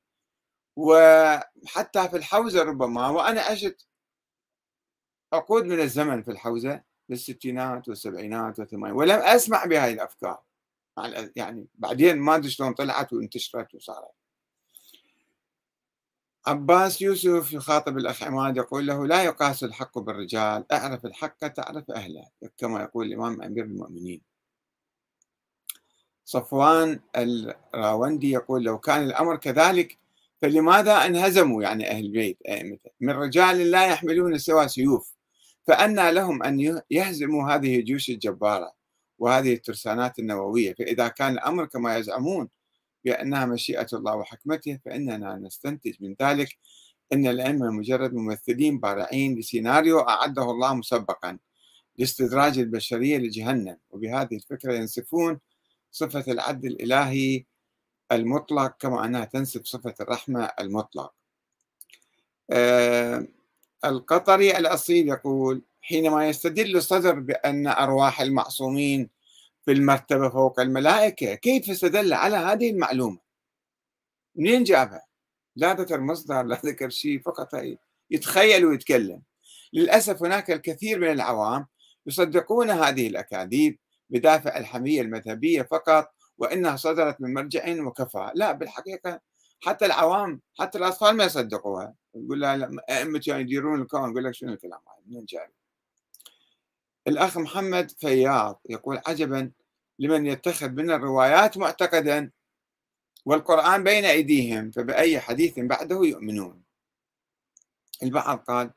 وحتى 0.76 2.10
في 2.10 2.18
الحوزة 2.18 2.64
ربما 2.64 3.10
وأنا 3.10 3.42
عشت 3.42 3.88
عقود 5.34 5.66
من 5.66 5.80
الزمن 5.80 6.24
في 6.24 6.32
الحوزة 6.32 6.84
بالستينات 7.10 7.90
والسبعينات 7.90 8.60
والثمانينات 8.60 9.00
ولم 9.00 9.20
أسمع 9.20 9.66
بهذه 9.66 9.94
الأفكار. 9.94 10.44
يعني 11.36 11.68
بعدين 11.76 12.18
ما 12.18 12.36
أدري 12.36 12.50
شلون 12.50 12.74
طلعت 12.74 13.14
وانتشرت 13.14 13.76
وصارت. 13.76 14.19
عباس 16.50 17.02
يوسف 17.02 17.54
يخاطب 17.54 17.98
الأخ 17.98 18.24
عماد 18.24 18.58
يقول 18.58 18.88
له 18.88 19.08
لا 19.08 19.24
يقاس 19.24 19.64
الحق 19.64 20.00
بالرجال 20.00 20.72
أعرف 20.72 21.06
الحق 21.06 21.48
تعرف 21.48 21.92
أهله 21.92 22.26
كما 22.58 22.82
يقول 22.82 23.08
الإمام 23.08 23.42
أمير 23.42 23.64
المؤمنين. 23.64 24.22
صفوان 26.26 27.00
الراوندي 27.16 28.32
يقول 28.32 28.64
لو 28.64 28.80
كان 28.80 29.04
الأمر 29.04 29.36
كذلك 29.36 29.98
فلماذا 30.42 31.06
انهزموا 31.06 31.64
يعني 31.64 31.92
أهل 31.92 32.06
البيت 32.06 32.38
أئمته 32.48 32.92
من 33.00 33.14
رجال 33.14 33.72
لا 33.72 33.88
يحملون 33.88 34.38
سوى 34.38 34.68
سيوف 34.68 35.14
فأنى 35.68 36.12
لهم 36.12 36.44
أن 36.44 36.82
يهزموا 36.92 37.52
هذه 37.52 37.80
الجيوش 37.80 38.10
الجبارة 38.10 38.74
وهذه 39.20 39.54
الترسانات 39.54 40.20
النووية 40.20 40.74
فإذا 40.74 41.08
كان 41.08 41.34
الأمر 41.34 41.66
كما 41.66 41.98
يزعمون 41.98 42.50
بأنها 43.06 43.46
مشيئة 43.46 43.88
الله 43.94 44.16
وحكمته 44.16 44.80
فإننا 44.86 45.36
نستنتج 45.36 45.94
من 46.00 46.16
ذلك 46.22 46.58
أن 47.14 47.28
الأئمة 47.28 47.72
مجرد 47.72 48.14
ممثلين 48.14 48.80
بارعين 48.80 49.40
لسيناريو 49.40 50.00
أعده 50.00 50.52
الله 50.52 50.74
مسبقا 50.74 51.38
لاستدراج 51.98 52.60
البشرية 52.60 53.18
لجهنم. 53.18 53.78
وبهذه 53.90 54.36
الفكرة 54.36 54.74
ينسفون 54.74 55.40
صفة 55.92 56.32
العدل 56.32 56.68
الإلهي 56.68 57.46
المطلق 58.12 58.76
كما 58.80 59.06
أنها 59.06 59.26
تنسب 59.26 59.66
صفة 59.66 59.94
الرحمة 60.02 60.52
المطلق. 60.60 61.14
آه 62.52 63.28
القطري 63.86 64.58
الأصيل 64.58 65.08
يقول 65.08 65.62
حينما 65.82 66.30
يستدل 66.30 66.78
الصدر 66.78 67.20
بأن 67.20 67.68
أرواح 67.68 68.22
المعصومين 68.22 69.10
في 69.66 69.72
المرتبة 69.72 70.30
فوق 70.30 70.60
الملائكة. 70.60 71.34
كيف 71.34 71.70
استدل 71.70 72.14
على 72.14 72.38
هذه 72.38 72.70
المعلومة؟ 72.70 73.20
منين 74.36 74.64
جابها؟ 74.64 75.06
لا 75.56 75.74
ذكر 75.74 76.02
مصدر 76.02 76.44
لا 76.44 76.62
ذكر 76.66 76.90
شيء 76.90 77.22
فقط 77.22 77.50
يتخيل 78.12 78.66
ويتكلم. 78.66 79.22
للأسف 79.74 80.24
هناك 80.24 80.52
الكثير 80.52 81.00
من 81.00 81.12
العوام 81.12 81.68
يصدقون 82.06 82.70
هذه 82.70 83.08
الأكاذيب 83.08 83.80
بدافع 84.10 84.58
الحمية 84.58 85.02
المذهبية 85.02 85.62
فقط 85.62 86.12
وإنها 86.38 86.76
صدرت 86.76 87.22
من 87.22 87.34
مرجع 87.34 87.84
وكفى. 87.84 88.32
لا 88.36 88.52
بالحقيقة 88.52 89.20
حتى 89.62 89.86
العوام 89.86 90.42
حتى 90.60 90.78
الأطفال 90.78 91.18
ما 91.18 91.24
يصدقوها. 91.24 91.96
يقول 92.16 92.42
لها 92.42 92.70
أئمة 92.90 93.22
يعني 93.28 93.42
يديرون 93.42 93.82
الكون. 93.82 94.12
يقول 94.12 94.24
لك 94.24 94.34
شنو 94.34 94.54
الكلام 94.54 94.80
هذا؟ 94.88 95.04
منين 95.08 95.26
جاي 95.26 95.48
الأخ 97.10 97.38
محمد 97.38 97.92
فياض 97.92 98.62
يقول 98.70 99.02
عجبا 99.08 99.52
لمن 100.00 100.26
يتخذ 100.26 100.70
من 100.70 100.92
الروايات 100.92 101.58
معتقدا 101.58 102.32
والقرآن 103.26 103.84
بين 103.84 104.06
أيديهم 104.06 104.72
فبأي 104.72 105.20
حديث 105.20 105.60
بعده 105.60 106.00
يؤمنون؟ 106.04 106.62
البعض 108.04 108.38
قال 108.38 108.72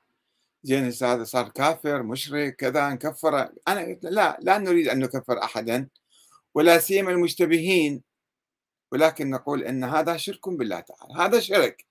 زين 0.62 0.85
هذا؟ 0.85 1.25
صار 1.25 1.49
كافر 1.49 2.03
مشرك 2.03 2.57
كذا 2.57 2.91
نكفر 2.91 3.49
أنا 3.69 3.81
قلت 3.81 4.05
لا 4.05 4.39
لا 4.41 4.59
نريد 4.59 4.89
أن 4.89 4.99
نكفر 4.99 5.43
أحدا 5.43 5.89
ولا 6.55 6.79
سيما 6.79 7.11
المشتبهين. 7.11 8.03
ولكن 8.93 9.31
نقول 9.31 9.62
أن 9.62 9.85
هذا 9.85 10.17
شرك 10.17 10.49
بالله 10.49 10.81
تعالى. 10.81 11.15
هذا 11.15 11.41
شرك. 11.41 11.87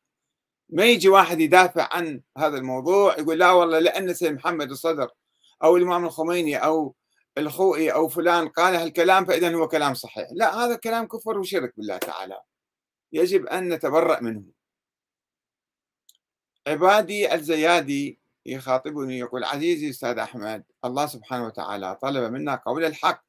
ما 0.70 0.86
يجي 0.86 1.10
واحد 1.10 1.40
يدافع 1.40 1.90
عن 1.92 2.22
هذا 2.38 2.58
الموضوع 2.58 3.20
يقول 3.20 3.40
لا 3.40 3.52
والله 3.52 3.80
لأن 3.80 4.14
سيد 4.14 4.32
محمد 4.34 4.72
الصدر 4.72 5.10
أو 5.64 5.78
الإمام 5.78 6.06
الخميني 6.06 6.58
أو 6.58 6.96
الخوئي 7.38 7.94
أو 7.94 8.08
فلان 8.08 8.48
قال 8.48 8.76
هالكلام 8.76 9.26
فإذا 9.26 9.56
هو 9.56 9.68
كلام 9.68 9.94
صحيح. 9.94 10.28
لا 10.32 10.56
هذا 10.56 10.76
كلام 10.76 11.08
كفر 11.08 11.40
وشرك 11.40 11.74
بالله 11.78 11.98
تعالى. 11.98 12.42
يجب 13.14 13.46
أن 13.46 13.74
نتبرأ 13.74 14.20
منه. 14.20 14.44
عبادي 16.68 17.34
الزيادي 17.34 18.20
يخاطبني 18.46 19.20
يقول 19.20 19.44
عزيزي 19.44 19.90
أستاذ 19.90 20.18
أحمد 20.18 20.64
الله 20.86 21.06
سبحانه 21.06 21.46
وتعالى 21.46 21.98
طلب 22.02 22.34
منا 22.34 22.56
قول 22.56 22.86
الحق. 22.86 23.24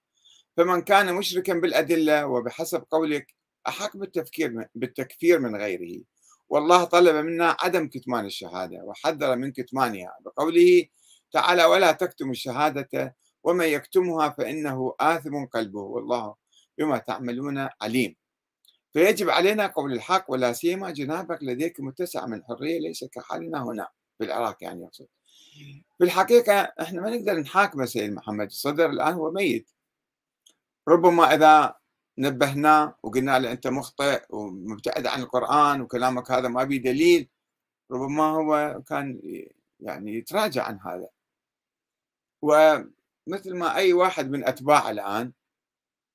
فمن 0.57 0.83
كان 0.83 1.14
مشركا 1.14 1.55
بالأدلة 1.55 2.27
وبحسب 2.27 2.85
قولك 2.90 3.35
أحق 3.68 3.97
بالتفكير 3.97 4.68
بالتكفير 4.75 5.38
من 5.38 5.57
غيره. 5.57 6.03
والله 6.49 6.85
طلب 6.85 7.25
منا 7.25 7.57
عدم 7.61 7.88
كتمان 7.88 8.25
الشهادة 8.27 8.77
وحذر 8.85 9.37
من 9.37 9.53
كتمانها. 9.53 10.16
بقوله 10.21 10.87
تعالى 11.33 11.64
ولا 11.64 11.92
تكتم 11.92 12.31
الشهادة 12.31 13.16
ومن 13.45 13.66
يكتمها 13.66 14.29
فإنه 14.29 14.95
آثم 15.01 15.45
قلبه 15.45 15.81
والله 15.81 16.35
بما 16.79 16.99
تعملون 16.99 17.68
عليم. 17.83 18.16
فيجب 18.92 19.31
علينا 19.31 19.66
قول 19.66 19.92
الحق 19.92 20.25
ولا 20.29 20.53
سيما 20.53 20.90
جنابك 20.90 21.42
لديك 21.42 21.81
متسع 21.81 22.27
من 22.27 22.45
حرية 22.45 22.79
ليس 22.81 23.05
كحالنا 23.05 23.64
هنا 23.64 23.88
في 24.18 24.25
العراق 24.25 24.57
يعني 24.64 24.83
يقصد 24.83 25.07
في 25.99 26.05
الحقيقة 26.05 26.53
إحنا 26.81 27.01
ما 27.01 27.11
نقدر 27.11 27.40
نحاكم 27.40 27.87
سيد 27.87 28.12
محمد 28.12 28.47
الصدر 28.47 28.90
الآن 28.90 29.12
هو 29.14 29.31
ميت. 29.31 29.71
ربما 30.88 31.35
إذا 31.35 31.75
نبهناه 32.18 32.99
وقلنا 33.03 33.38
له 33.38 33.53
أنت 33.53 33.66
مخطئ 33.66 34.23
ومبتعد 34.31 35.07
عن 35.07 35.23
القرآن 35.23 35.81
وكلامك 35.81 36.31
هذا 36.31 36.49
ما 36.49 36.64
به 36.64 36.77
دليل 36.77 37.29
ربما 37.90 38.25
هو 38.25 38.83
كان 38.88 39.21
يعني 39.81 40.16
يتراجع 40.18 40.64
عن 40.64 40.79
هذا. 40.87 41.09
ومثل 42.42 43.55
ما 43.55 43.76
أي 43.76 43.92
واحد 43.92 44.31
من 44.31 44.48
أتباعه 44.48 44.90
الآن 44.90 45.33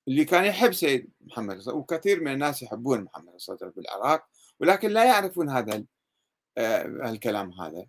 اللي 0.08 0.26
كان 0.26 0.46
يحب 0.46 0.72
سيد 0.72 1.12
محمد 1.22 1.56
الصدر 1.56 1.76
وكثير 1.76 2.24
من 2.24 2.32
الناس 2.34 2.64
يحبون 2.64 3.02
محمد 3.02 3.34
الصدر 3.34 3.70
بالعراق 3.70 4.28
ولكن 4.60 4.90
لا 4.90 5.06
يعرفون 5.06 5.50
هذا 5.50 5.84
آه، 6.58 6.86
الكلام 6.86 7.54
هذا. 7.54 7.86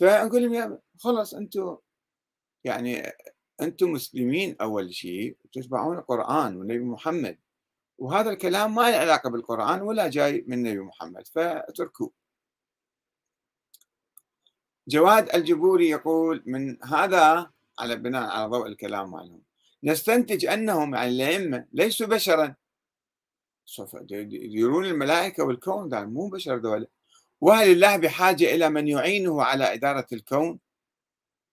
فنقول 0.00 0.52
لهم 0.52 0.78
خلص 0.98 1.34
أنتم 1.34 1.76
يعني 2.64 3.12
أنتم 3.60 3.92
مسلمين 3.92 4.56
أول 4.60 4.94
شيء 4.94 5.36
تتبعون 5.52 5.98
القرآن 5.98 6.56
والنبي 6.56 6.84
محمد. 6.84 7.38
وهذا 7.98 8.30
الكلام 8.30 8.74
ما 8.74 8.90
له 8.90 8.96
علاقة 8.96 9.30
بالقرآن 9.30 9.82
ولا 9.82 10.08
جاي 10.08 10.44
من 10.48 10.54
النبي 10.58 10.80
محمد 10.80 11.26
فاتركوه. 11.26 12.12
جواد 14.88 15.34
الجبوري 15.34 15.90
يقول 15.90 16.42
من 16.46 16.84
هذا 16.84 17.50
على 17.78 17.96
بناء 17.96 18.30
على 18.30 18.48
ضوء 18.48 18.66
الكلام 18.66 19.10
مالهم. 19.10 19.42
نستنتج 19.84 20.46
أنهم 20.46 20.94
يعني 20.94 21.08
الأئمة 21.10 21.66
ليسوا 21.72 22.06
بشرا. 22.06 22.54
سوف 23.64 23.94
يديرون 24.10 24.84
الملائكة 24.84 25.44
والكون 25.44 25.88
ده 25.88 26.04
مو 26.04 26.28
بشر 26.28 26.58
دول 26.58 26.86
وهل 27.40 27.70
الله 27.70 27.96
بحاجة 27.96 28.54
إلى 28.54 28.70
من 28.70 28.88
يعينه 28.88 29.42
على 29.42 29.74
إدارة 29.74 30.06
الكون؟ 30.12 30.58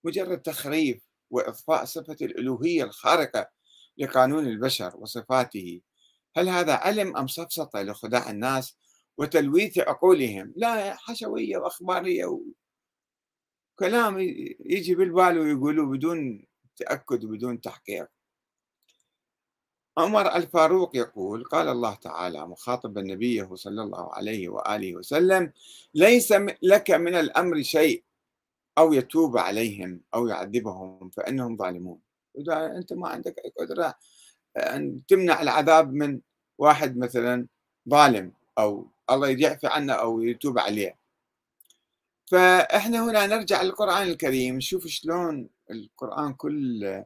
مجرد 0.03 0.41
تخريف 0.41 1.01
وإضفاء 1.29 1.85
صفة 1.85 2.17
الألوهية 2.21 2.83
الخارقة 2.83 3.49
لقانون 3.97 4.47
البشر 4.47 4.97
وصفاته. 4.97 5.81
هل 6.38 6.49
هذا 6.49 6.73
علم 6.73 7.17
أم 7.17 7.27
سفسطة 7.27 7.81
لخداع 7.81 8.29
الناس 8.29 8.77
وتلويث 9.17 9.79
عقولهم؟ 9.79 10.53
لا 10.55 10.95
حشوية 10.95 11.57
وأخبارية 11.57 12.39
وكلام 13.75 14.19
يجي 14.59 14.95
بالبال 14.95 15.39
ويقولوا 15.39 15.85
بدون 15.95 16.45
تأكد 16.75 17.23
وبدون 17.23 17.61
تحقيق. 17.61 18.07
عمر 19.97 20.35
الفاروق 20.35 20.95
يقول 20.95 21.43
قال 21.43 21.67
الله 21.67 21.95
تعالى 21.95 22.47
مخاطبا 22.47 23.01
نبيه 23.01 23.55
صلى 23.55 23.81
الله 23.83 24.13
عليه 24.13 24.49
وآله 24.49 24.95
وسلم 24.95 25.51
ليس 25.93 26.31
لك 26.63 26.91
من 26.91 27.15
الأمر 27.15 27.61
شيء 27.61 28.03
أو 28.77 28.93
يتوب 28.93 29.38
عليهم 29.38 30.01
أو 30.13 30.27
يعذبهم 30.27 31.09
فإنهم 31.09 31.57
ظالمون. 31.57 31.99
إذا 32.38 32.77
أنت 32.77 32.93
ما 32.93 33.09
عندك 33.09 33.35
أي 33.45 33.51
قدرة 33.59 33.95
أن 34.57 35.05
تمنع 35.07 35.41
العذاب 35.41 35.93
من 35.93 36.19
واحد 36.57 36.97
مثلا 36.97 37.47
ظالم 37.89 38.31
أو 38.57 38.88
الله 39.09 39.27
يعفي 39.27 39.67
عنه 39.67 39.93
أو 39.93 40.21
يتوب 40.21 40.59
عليه. 40.59 41.04
فإحنا 42.25 43.03
هنا 43.05 43.25
نرجع 43.25 43.61
للقرآن 43.61 44.07
الكريم 44.07 44.55
نشوف 44.55 44.88
شلون 44.88 45.49
القرآن 45.71 46.33
كله 46.33 47.05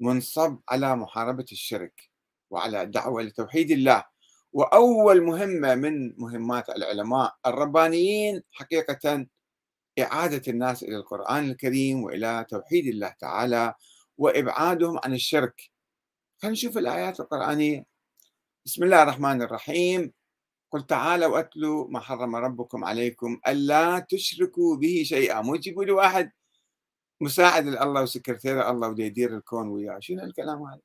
منصب 0.00 0.58
على 0.68 0.96
محاربة 0.96 1.46
الشرك 1.52 2.10
وعلى 2.50 2.82
الدعوة 2.82 3.22
لتوحيد 3.22 3.70
الله. 3.70 4.04
وأول 4.52 5.22
مهمة 5.22 5.74
من 5.74 6.20
مهمات 6.20 6.70
العلماء 6.70 7.36
الربانيين 7.46 8.42
حقيقة 8.50 9.26
إعادة 9.98 10.42
الناس 10.48 10.82
إلى 10.82 10.96
القرآن 10.96 11.50
الكريم 11.50 12.04
وإلى 12.04 12.46
توحيد 12.48 12.86
الله 12.86 13.08
تعالى 13.08 13.74
وإبعادهم 14.18 15.00
عن 15.04 15.14
الشرك. 15.14 15.70
خلينا 16.38 16.52
نشوف 16.52 16.78
الآيات 16.78 17.20
القرآنية. 17.20 17.86
بسم 18.66 18.84
الله 18.84 19.02
الرحمن 19.02 19.42
الرحيم. 19.42 20.12
قل 20.74 20.86
تعالوا 20.86 21.26
واتلوا 21.26 21.88
ما 21.88 22.00
حرم 22.00 22.36
ربكم 22.36 22.84
عليكم 22.84 23.40
ألا 23.48 23.98
تشركوا 23.98 24.76
به 24.76 25.02
شيئا. 25.06 25.40
مو 25.40 25.56
تجيبوا 25.56 25.84
لي 25.84 25.92
واحد 25.92 26.32
مساعد 27.20 27.66
الله 27.66 28.02
وسكرتير 28.02 28.70
الله 28.70 28.88
ودا 28.88 29.04
يدير 29.04 29.36
الكون 29.36 29.68
وياه. 29.68 29.98
شنو 30.00 30.24
الكلام 30.24 30.62
هذا؟ 30.62 30.80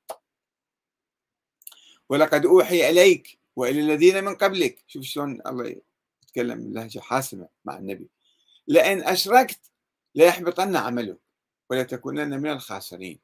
ولقد 2.09 2.45
أوحي 2.45 2.89
إليك 2.89 3.39
وإلى 3.55 3.79
الذين 3.79 4.23
من 4.23 4.35
قبلك. 4.35 4.83
شوف 4.87 5.03
شلون 5.03 5.41
الله 5.47 5.81
يتكلم 6.23 6.71
بلهجة 6.71 6.99
حاسمة 6.99 7.47
مع 7.65 7.77
النبي. 7.77 8.09
لئن 8.67 9.03
أشركت 9.03 9.71
ليحبطن 10.15 10.75
عملك 10.75 11.19
ولتكونن 11.69 12.41
من 12.41 12.49
الخاسرين. 12.51 13.19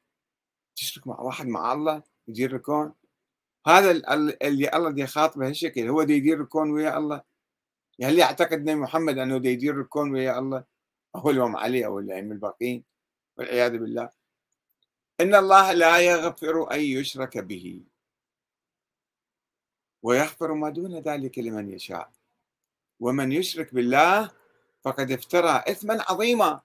تشرك 0.76 1.06
مع 1.06 1.20
واحد 1.20 1.46
مع 1.46 1.72
الله 1.72 2.02
يدير 2.28 2.56
الكون 2.56 2.94
هذا 3.66 3.90
اللي 4.42 4.70
الله 4.74 4.90
دي 4.90 5.06
خاطبه 5.06 5.48
هالشكل 5.48 5.88
هو 5.88 6.02
دي 6.02 6.12
يدير 6.16 6.40
الكون 6.40 6.70
ويا 6.70 6.98
الله. 6.98 7.22
يعني 7.98 8.12
هل 8.12 8.18
يعتقد 8.18 8.60
نبي 8.60 8.74
محمد 8.74 9.18
إنه 9.18 9.38
دي 9.38 9.48
يدير 9.48 9.80
الكون 9.80 10.12
ويا 10.12 10.38
الله؟ 10.38 10.64
أو 11.16 11.30
الامام 11.30 11.56
علي 11.56 11.86
أو 11.86 11.98
الأئمة 11.98 12.32
الباقين 12.32 12.84
والعياذ 13.36 13.78
بالله. 13.78 14.10
إن 15.20 15.34
الله 15.34 15.72
لا 15.72 15.98
يغفر 15.98 16.72
أن 16.72 16.80
يشرك 16.80 17.38
به. 17.38 17.84
ويغفر 20.02 20.54
ما 20.54 20.70
دون 20.70 20.98
ذلك 20.98 21.38
لمن 21.38 21.70
يشاء. 21.70 22.12
ومن 23.00 23.32
يشرك 23.32 23.74
بالله 23.74 24.30
فقد 24.82 25.10
افترى 25.10 25.62
اثما 25.68 26.04
عظيما. 26.08 26.60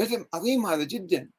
إثم 0.00 0.24
عظيم 0.34 0.66
هذا 0.66 0.84
جدا. 0.84 1.30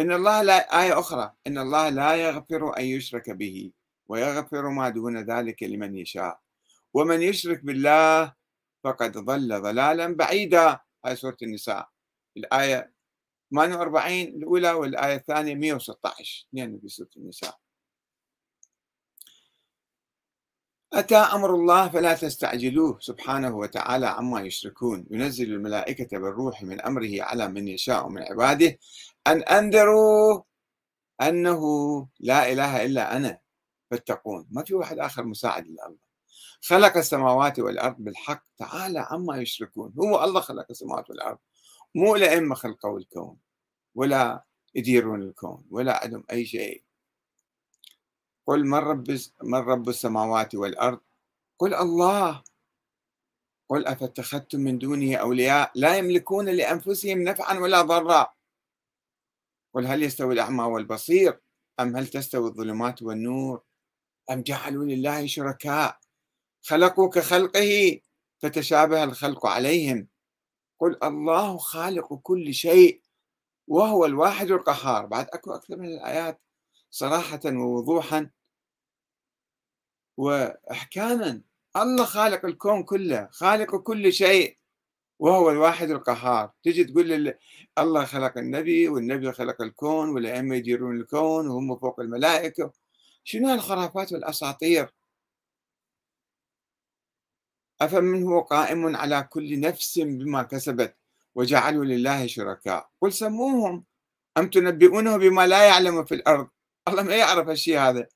إن 0.00 0.12
الله 0.12 0.42
لا 0.42 0.82
آية 0.82 0.98
أخرى 0.98 1.32
إن 1.46 1.58
الله 1.58 1.88
لا 1.88 2.14
يغفر 2.14 2.78
أن 2.78 2.84
يشرك 2.84 3.30
به 3.30 3.72
ويغفر 4.08 4.68
ما 4.68 4.88
دون 4.88 5.18
ذلك 5.18 5.62
لمن 5.62 5.96
يشاء. 5.96 6.40
ومن 6.94 7.22
يشرك 7.22 7.64
بالله 7.64 8.34
فقد 8.84 9.12
ضل 9.18 9.62
ضلالا 9.62 10.16
بعيدا. 10.16 10.80
هاي 11.04 11.16
سورة 11.16 11.36
النساء. 11.42 11.88
الآية 12.36 12.92
48 13.54 14.28
الأولى 14.28 14.70
والآية 14.72 15.16
الثانية 15.16 15.54
116 15.54 16.46
اثنين 16.48 16.80
في 16.80 16.88
سورة 16.88 17.10
النساء. 17.16 17.58
أتى 20.92 21.16
أمر 21.16 21.54
الله 21.54 21.88
فلا 21.88 22.14
تستعجلوه 22.14 22.98
سبحانه 23.00 23.56
وتعالى 23.56 24.06
عما 24.06 24.40
يشركون. 24.40 25.06
ينزل 25.10 25.52
الملائكة 25.52 26.18
بالروح 26.18 26.62
من 26.62 26.80
أمره 26.80 27.22
على 27.22 27.48
من 27.48 27.68
يشاء 27.68 28.08
من 28.08 28.22
عباده 28.22 28.78
أن 29.26 29.42
أنذروا 29.42 30.42
أنه 31.22 31.62
لا 32.20 32.52
إله 32.52 32.84
إلا 32.84 33.16
أنا 33.16 33.38
فاتقون. 33.90 34.46
ما 34.50 34.64
في 34.64 34.74
واحد 34.74 34.98
آخر 34.98 35.24
مساعد 35.24 35.66
الله 35.66 35.96
خلق 36.60 36.96
السماوات 36.96 37.58
والأرض 37.58 37.96
بالحق 37.98 38.44
تعالى 38.58 38.98
عما 39.10 39.36
يشركون. 39.36 39.94
هو 39.98 40.24
الله 40.24 40.40
خلق 40.40 40.66
السماوات 40.70 41.10
والأرض. 41.10 41.38
مو 41.94 42.16
لأئمة 42.16 42.54
خلقوا 42.54 42.98
الكون 42.98 43.36
ولا 43.94 44.44
يديرون 44.74 45.22
الكون 45.22 45.64
ولا 45.70 46.04
عندهم 46.04 46.24
أي 46.30 46.46
شيء. 46.46 46.82
قل 48.50 48.66
من 48.66 48.78
رب 48.78 49.18
من 49.42 49.58
رب 49.58 49.88
السماوات 49.88 50.54
والأرض؟ 50.54 51.00
قل 51.58 51.74
الله. 51.74 52.42
قل 53.68 53.86
أفاتخذتم 53.86 54.60
من 54.60 54.78
دونه 54.78 55.16
أولياء؟ 55.16 55.72
لا 55.74 55.96
يملكون 55.96 56.48
لأنفسهم 56.48 57.22
نفعا 57.22 57.58
ولا 57.58 57.82
ضرا. 57.82 58.32
قل 59.74 59.86
هل 59.86 60.02
يستوي 60.02 60.34
الأعمى 60.34 60.64
والبصير؟ 60.64 61.40
أم 61.80 61.96
هل 61.96 62.06
تستوي 62.06 62.48
الظلمات 62.48 63.02
والنور؟ 63.02 63.62
أم 64.30 64.42
جعلوا 64.42 64.84
لله 64.84 65.26
شركاء؟ 65.26 65.98
خلقوا 66.62 67.08
كخلقه 67.08 68.00
فتشابه 68.38 69.04
الخلق 69.04 69.46
عليهم. 69.46 70.08
قل 70.80 70.98
الله 71.02 71.58
خالق 71.58 72.14
كل 72.14 72.54
شيء 72.54 73.02
وهو 73.68 74.06
الواحد 74.06 74.50
القهار. 74.50 75.06
بعد 75.06 75.26
أكو 75.32 75.54
أكثر 75.54 75.76
من 75.76 75.88
الآيات 75.88 76.40
صراحة 76.90 77.40
ووضوحا. 77.46 78.30
واحكاما 80.20 81.40
الله 81.76 82.04
خالق 82.04 82.44
الكون 82.44 82.82
كله 82.82 83.28
خالق 83.32 83.76
كل 83.76 84.12
شيء 84.12 84.58
وهو 85.18 85.50
الواحد 85.50 85.90
القهار. 85.90 86.52
تجي 86.62 86.84
تقول 86.84 87.34
الله 87.78 88.04
خلق 88.04 88.38
النبي 88.38 88.88
والنبي 88.88 89.32
خلق 89.32 89.62
الكون 89.62 90.08
والأئمة 90.08 90.56
يديرون 90.56 90.96
الكون 90.96 91.48
وهم 91.48 91.76
فوق 91.76 92.00
الملائكة. 92.00 92.72
شنو 93.24 93.48
هالخرافات 93.48 94.12
والأساطير؟ 94.12 94.94
أفمن 97.80 98.22
هو 98.22 98.40
قائم 98.40 98.96
على 98.96 99.28
كل 99.30 99.60
نفس 99.60 99.98
بما 99.98 100.42
كسبت 100.42 100.96
وجعلوا 101.34 101.84
لله 101.84 102.26
شركاء. 102.26 102.90
قل 103.00 103.12
سموهم 103.12 103.84
أم 104.38 104.50
تنبئونه 104.50 105.16
بما 105.16 105.46
لا 105.46 105.62
يعلم 105.68 106.04
في 106.04 106.14
الأرض؟ 106.14 106.48
الله 106.88 107.02
ما 107.02 107.16
يعرف 107.16 107.48
الشيء 107.48 107.78
هذا. 107.78 108.06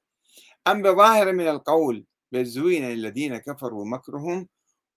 أم 0.66 0.82
بظاهر 0.82 1.32
من 1.32 1.48
القول 1.48 2.06
بل 2.32 2.44
زين 2.44 2.84
للذين 2.84 3.36
كفروا 3.36 3.84
مكرهم 3.84 4.48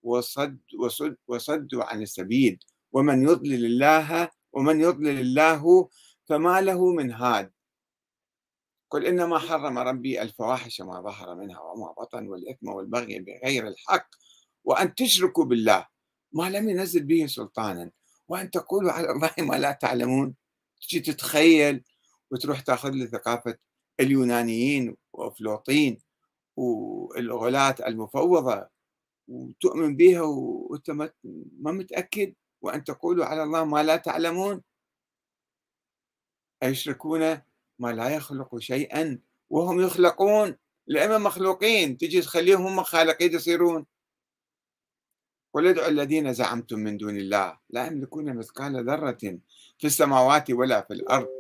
وصد 0.04 0.60
وصد 0.80 1.18
وصدوا 1.28 1.84
عن 1.84 2.02
السبيل 2.02 2.60
ومن 2.92 3.24
يضلل 3.24 3.66
الله 3.66 4.30
ومن 4.54 4.82
يضلل 4.82 5.20
الله 5.20 5.90
فما 6.26 6.62
له 6.62 6.92
من 6.94 7.12
هاد 7.12 7.52
قل 8.90 9.06
إنما 9.06 9.40
حرم 9.40 9.78
ربي 9.78 10.22
الفواحش 10.22 10.82
ما 10.82 11.02
ظهر 11.02 11.36
منها 11.36 11.60
وما 11.60 11.92
بطن 11.92 12.28
والإثم 12.28 12.68
والبغي 12.68 13.20
بغير 13.20 13.68
الحق 13.68 14.08
وأن 14.64 14.96
تشركوا 14.96 15.46
بالله 15.46 15.88
ما 16.32 16.50
لم 16.50 16.70
ينزل 16.70 17.04
به 17.04 17.26
سلطانا 17.26 17.92
وأن 18.28 18.52
تقولوا 18.52 18.92
على 18.92 19.12
الله 19.12 19.32
ما 19.40 19.56
لا 19.56 19.72
تعلمون. 19.72 20.36
تجي 20.82 21.00
تتخيل 21.00 21.84
وتروح 22.32 22.60
تاخذ 22.60 22.90
لي 22.90 23.08
ثقافة 23.08 23.58
اليونانيين 24.00 24.96
وأفلاطين 25.14 26.00
والغلاة 26.56 27.76
المفوضة 27.88 28.70
وتؤمن 29.28 29.96
بها 29.96 30.22
وأنت 30.22 30.92
ما 30.92 31.72
متأكد 31.72 32.34
وأن 32.62 32.84
تقولوا 32.84 33.26
على 33.26 33.44
الله 33.44 33.66
ما 33.66 33.84
لا 33.84 33.96
تعلمون. 33.96 34.62
أيشركون 36.64 37.42
ما 37.80 37.94
لا 37.94 38.10
يخلق 38.10 38.58
شيئا 38.58 39.20
وهم 39.50 39.82
يخلقون. 39.82 40.56
الأئمة 40.90 41.18
مخلوقين 41.18 41.98
تجي 41.98 42.22
تخليهم 42.22 42.68
هم 42.68 42.84
خالقين 42.84 43.34
يصيرون. 43.34 43.86
قل 45.54 45.68
ادعوا 45.68 45.88
الذين 45.88 46.34
زعمتم 46.34 46.80
من 46.80 46.98
دون 46.98 47.18
الله 47.18 47.60
لا 47.70 47.88
يملكون 47.88 48.38
مثقال 48.38 48.86
ذرة 48.86 49.40
في 49.78 49.88
السماوات 49.88 50.52
ولا 50.52 50.82
في 50.82 50.94
الأرض. 50.94 51.37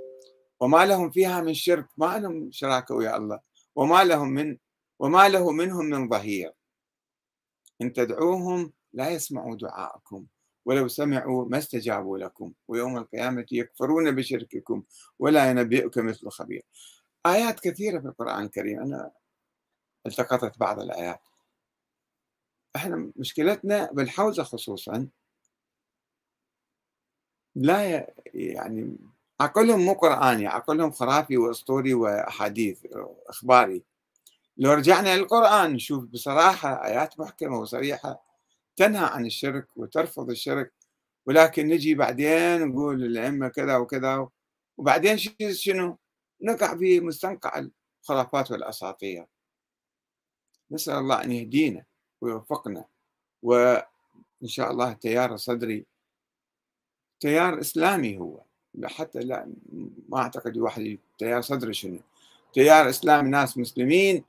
وما 0.59 0.85
لهم 0.85 1.09
فيها 1.11 1.41
من 1.41 1.53
شرك 1.53 1.87
ما 1.97 2.19
لهم 2.19 2.51
شراكة 2.51 2.95
ويا 2.95 3.17
الله 3.17 3.39
وما 3.75 4.03
لهم 4.03 4.29
من 4.29 4.57
وما 4.99 5.29
له 5.29 5.51
منهم 5.51 5.85
من 5.85 6.09
ظهير. 6.09 6.51
إن 7.81 7.93
تدعوهم 7.93 8.73
لا 8.93 9.09
يسمعوا 9.09 9.55
دعاءكم 9.55 10.25
ولو 10.65 10.87
سمعوا 10.87 11.45
ما 11.49 11.57
استجابوا 11.57 12.17
لكم 12.17 12.53
ويوم 12.67 12.97
القيامة 12.97 13.45
يكفرون 13.51 14.15
بشرككم 14.15 14.83
ولا 15.19 15.49
ينبئك 15.49 15.97
مثل 15.97 16.29
خبير. 16.29 16.65
آيات 17.25 17.59
كثيرة 17.59 17.99
في 17.99 18.07
القرآن 18.07 18.43
الكريم 18.43 18.79
أنا 18.79 19.11
التقطت 20.05 20.59
بعض 20.59 20.79
الآيات. 20.79 21.21
إحنا 22.75 23.11
مشكلتنا 23.15 23.91
بالحوزة 23.91 24.43
خصوصا 24.43 25.07
لا 27.55 28.07
يعني 28.33 28.97
عقلهم 29.39 29.79
مو 29.85 29.93
قرآني 29.93 30.47
عقلهم 30.47 30.91
خرافي 30.91 31.37
وأسطوري 31.37 31.93
وأحاديث 31.93 32.85
إخباري. 33.29 33.83
لو 34.57 34.73
رجعنا 34.73 35.17
للقرآن 35.17 35.73
نشوف 35.73 36.05
بصراحة 36.05 36.85
آيات 36.85 37.19
محكمة 37.19 37.59
وصريحة 37.59 38.23
تنهى 38.75 39.05
عن 39.05 39.25
الشرك 39.25 39.67
وترفض 39.77 40.29
الشرك 40.29 40.73
ولكن 41.25 41.67
نجي 41.67 41.95
بعدين 41.95 42.67
نقول 42.67 43.03
الأئمة 43.03 43.47
كذا 43.47 43.77
وكذا 43.77 44.27
وبعدين 44.77 45.17
شنو؟ 45.53 45.97
نقع 46.41 46.77
في 46.77 46.99
مستنقع 46.99 47.67
الخرافات 48.03 48.51
والأساطير. 48.51 49.25
نسأل 50.71 50.93
الله 50.93 51.23
أن 51.23 51.31
يهدينا 51.31 51.85
ويوفقنا 52.21 52.85
وإن 53.43 53.83
شاء 54.45 54.71
الله 54.71 54.93
تيار 54.93 55.37
صدري 55.37 55.85
تيار 57.19 57.59
إسلامي 57.59 58.17
هو. 58.17 58.46
حتى 58.85 59.19
لا 59.19 59.53
ما 60.09 60.17
أعتقد 60.17 60.57
واحد 60.57 60.97
تيار 61.17 61.41
صدري 61.41 61.73
شنو؟ 61.73 61.99
تيار 62.53 62.89
إسلامي 62.89 63.29
ناس 63.29 63.57
مسلمين 63.57 64.23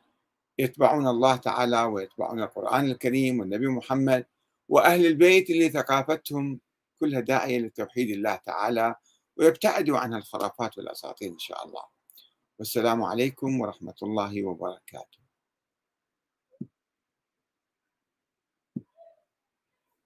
يتبعون 0.58 1.06
الله 1.06 1.36
تعالى 1.36 1.82
ويتبعون 1.82 2.42
القرآن 2.42 2.84
الكريم 2.84 3.40
والنبي 3.40 3.66
محمد 3.66 4.26
وأهل 4.68 5.06
البيت 5.06 5.50
اللي 5.50 5.68
ثقافتهم 5.68 6.60
كلها 7.00 7.20
داعية 7.20 7.58
لتوحيد 7.58 8.10
الله 8.10 8.36
تعالى 8.36 8.94
ويبتعدوا 9.36 9.98
عن 9.98 10.14
الخرافات 10.14 10.78
والأساطير 10.78 11.30
إن 11.30 11.38
شاء 11.38 11.66
الله. 11.66 11.82
والسلام 12.58 13.02
عليكم 13.02 13.60
ورحمة 13.60 13.94
الله 14.02 14.42
وبركاته. 14.42 15.27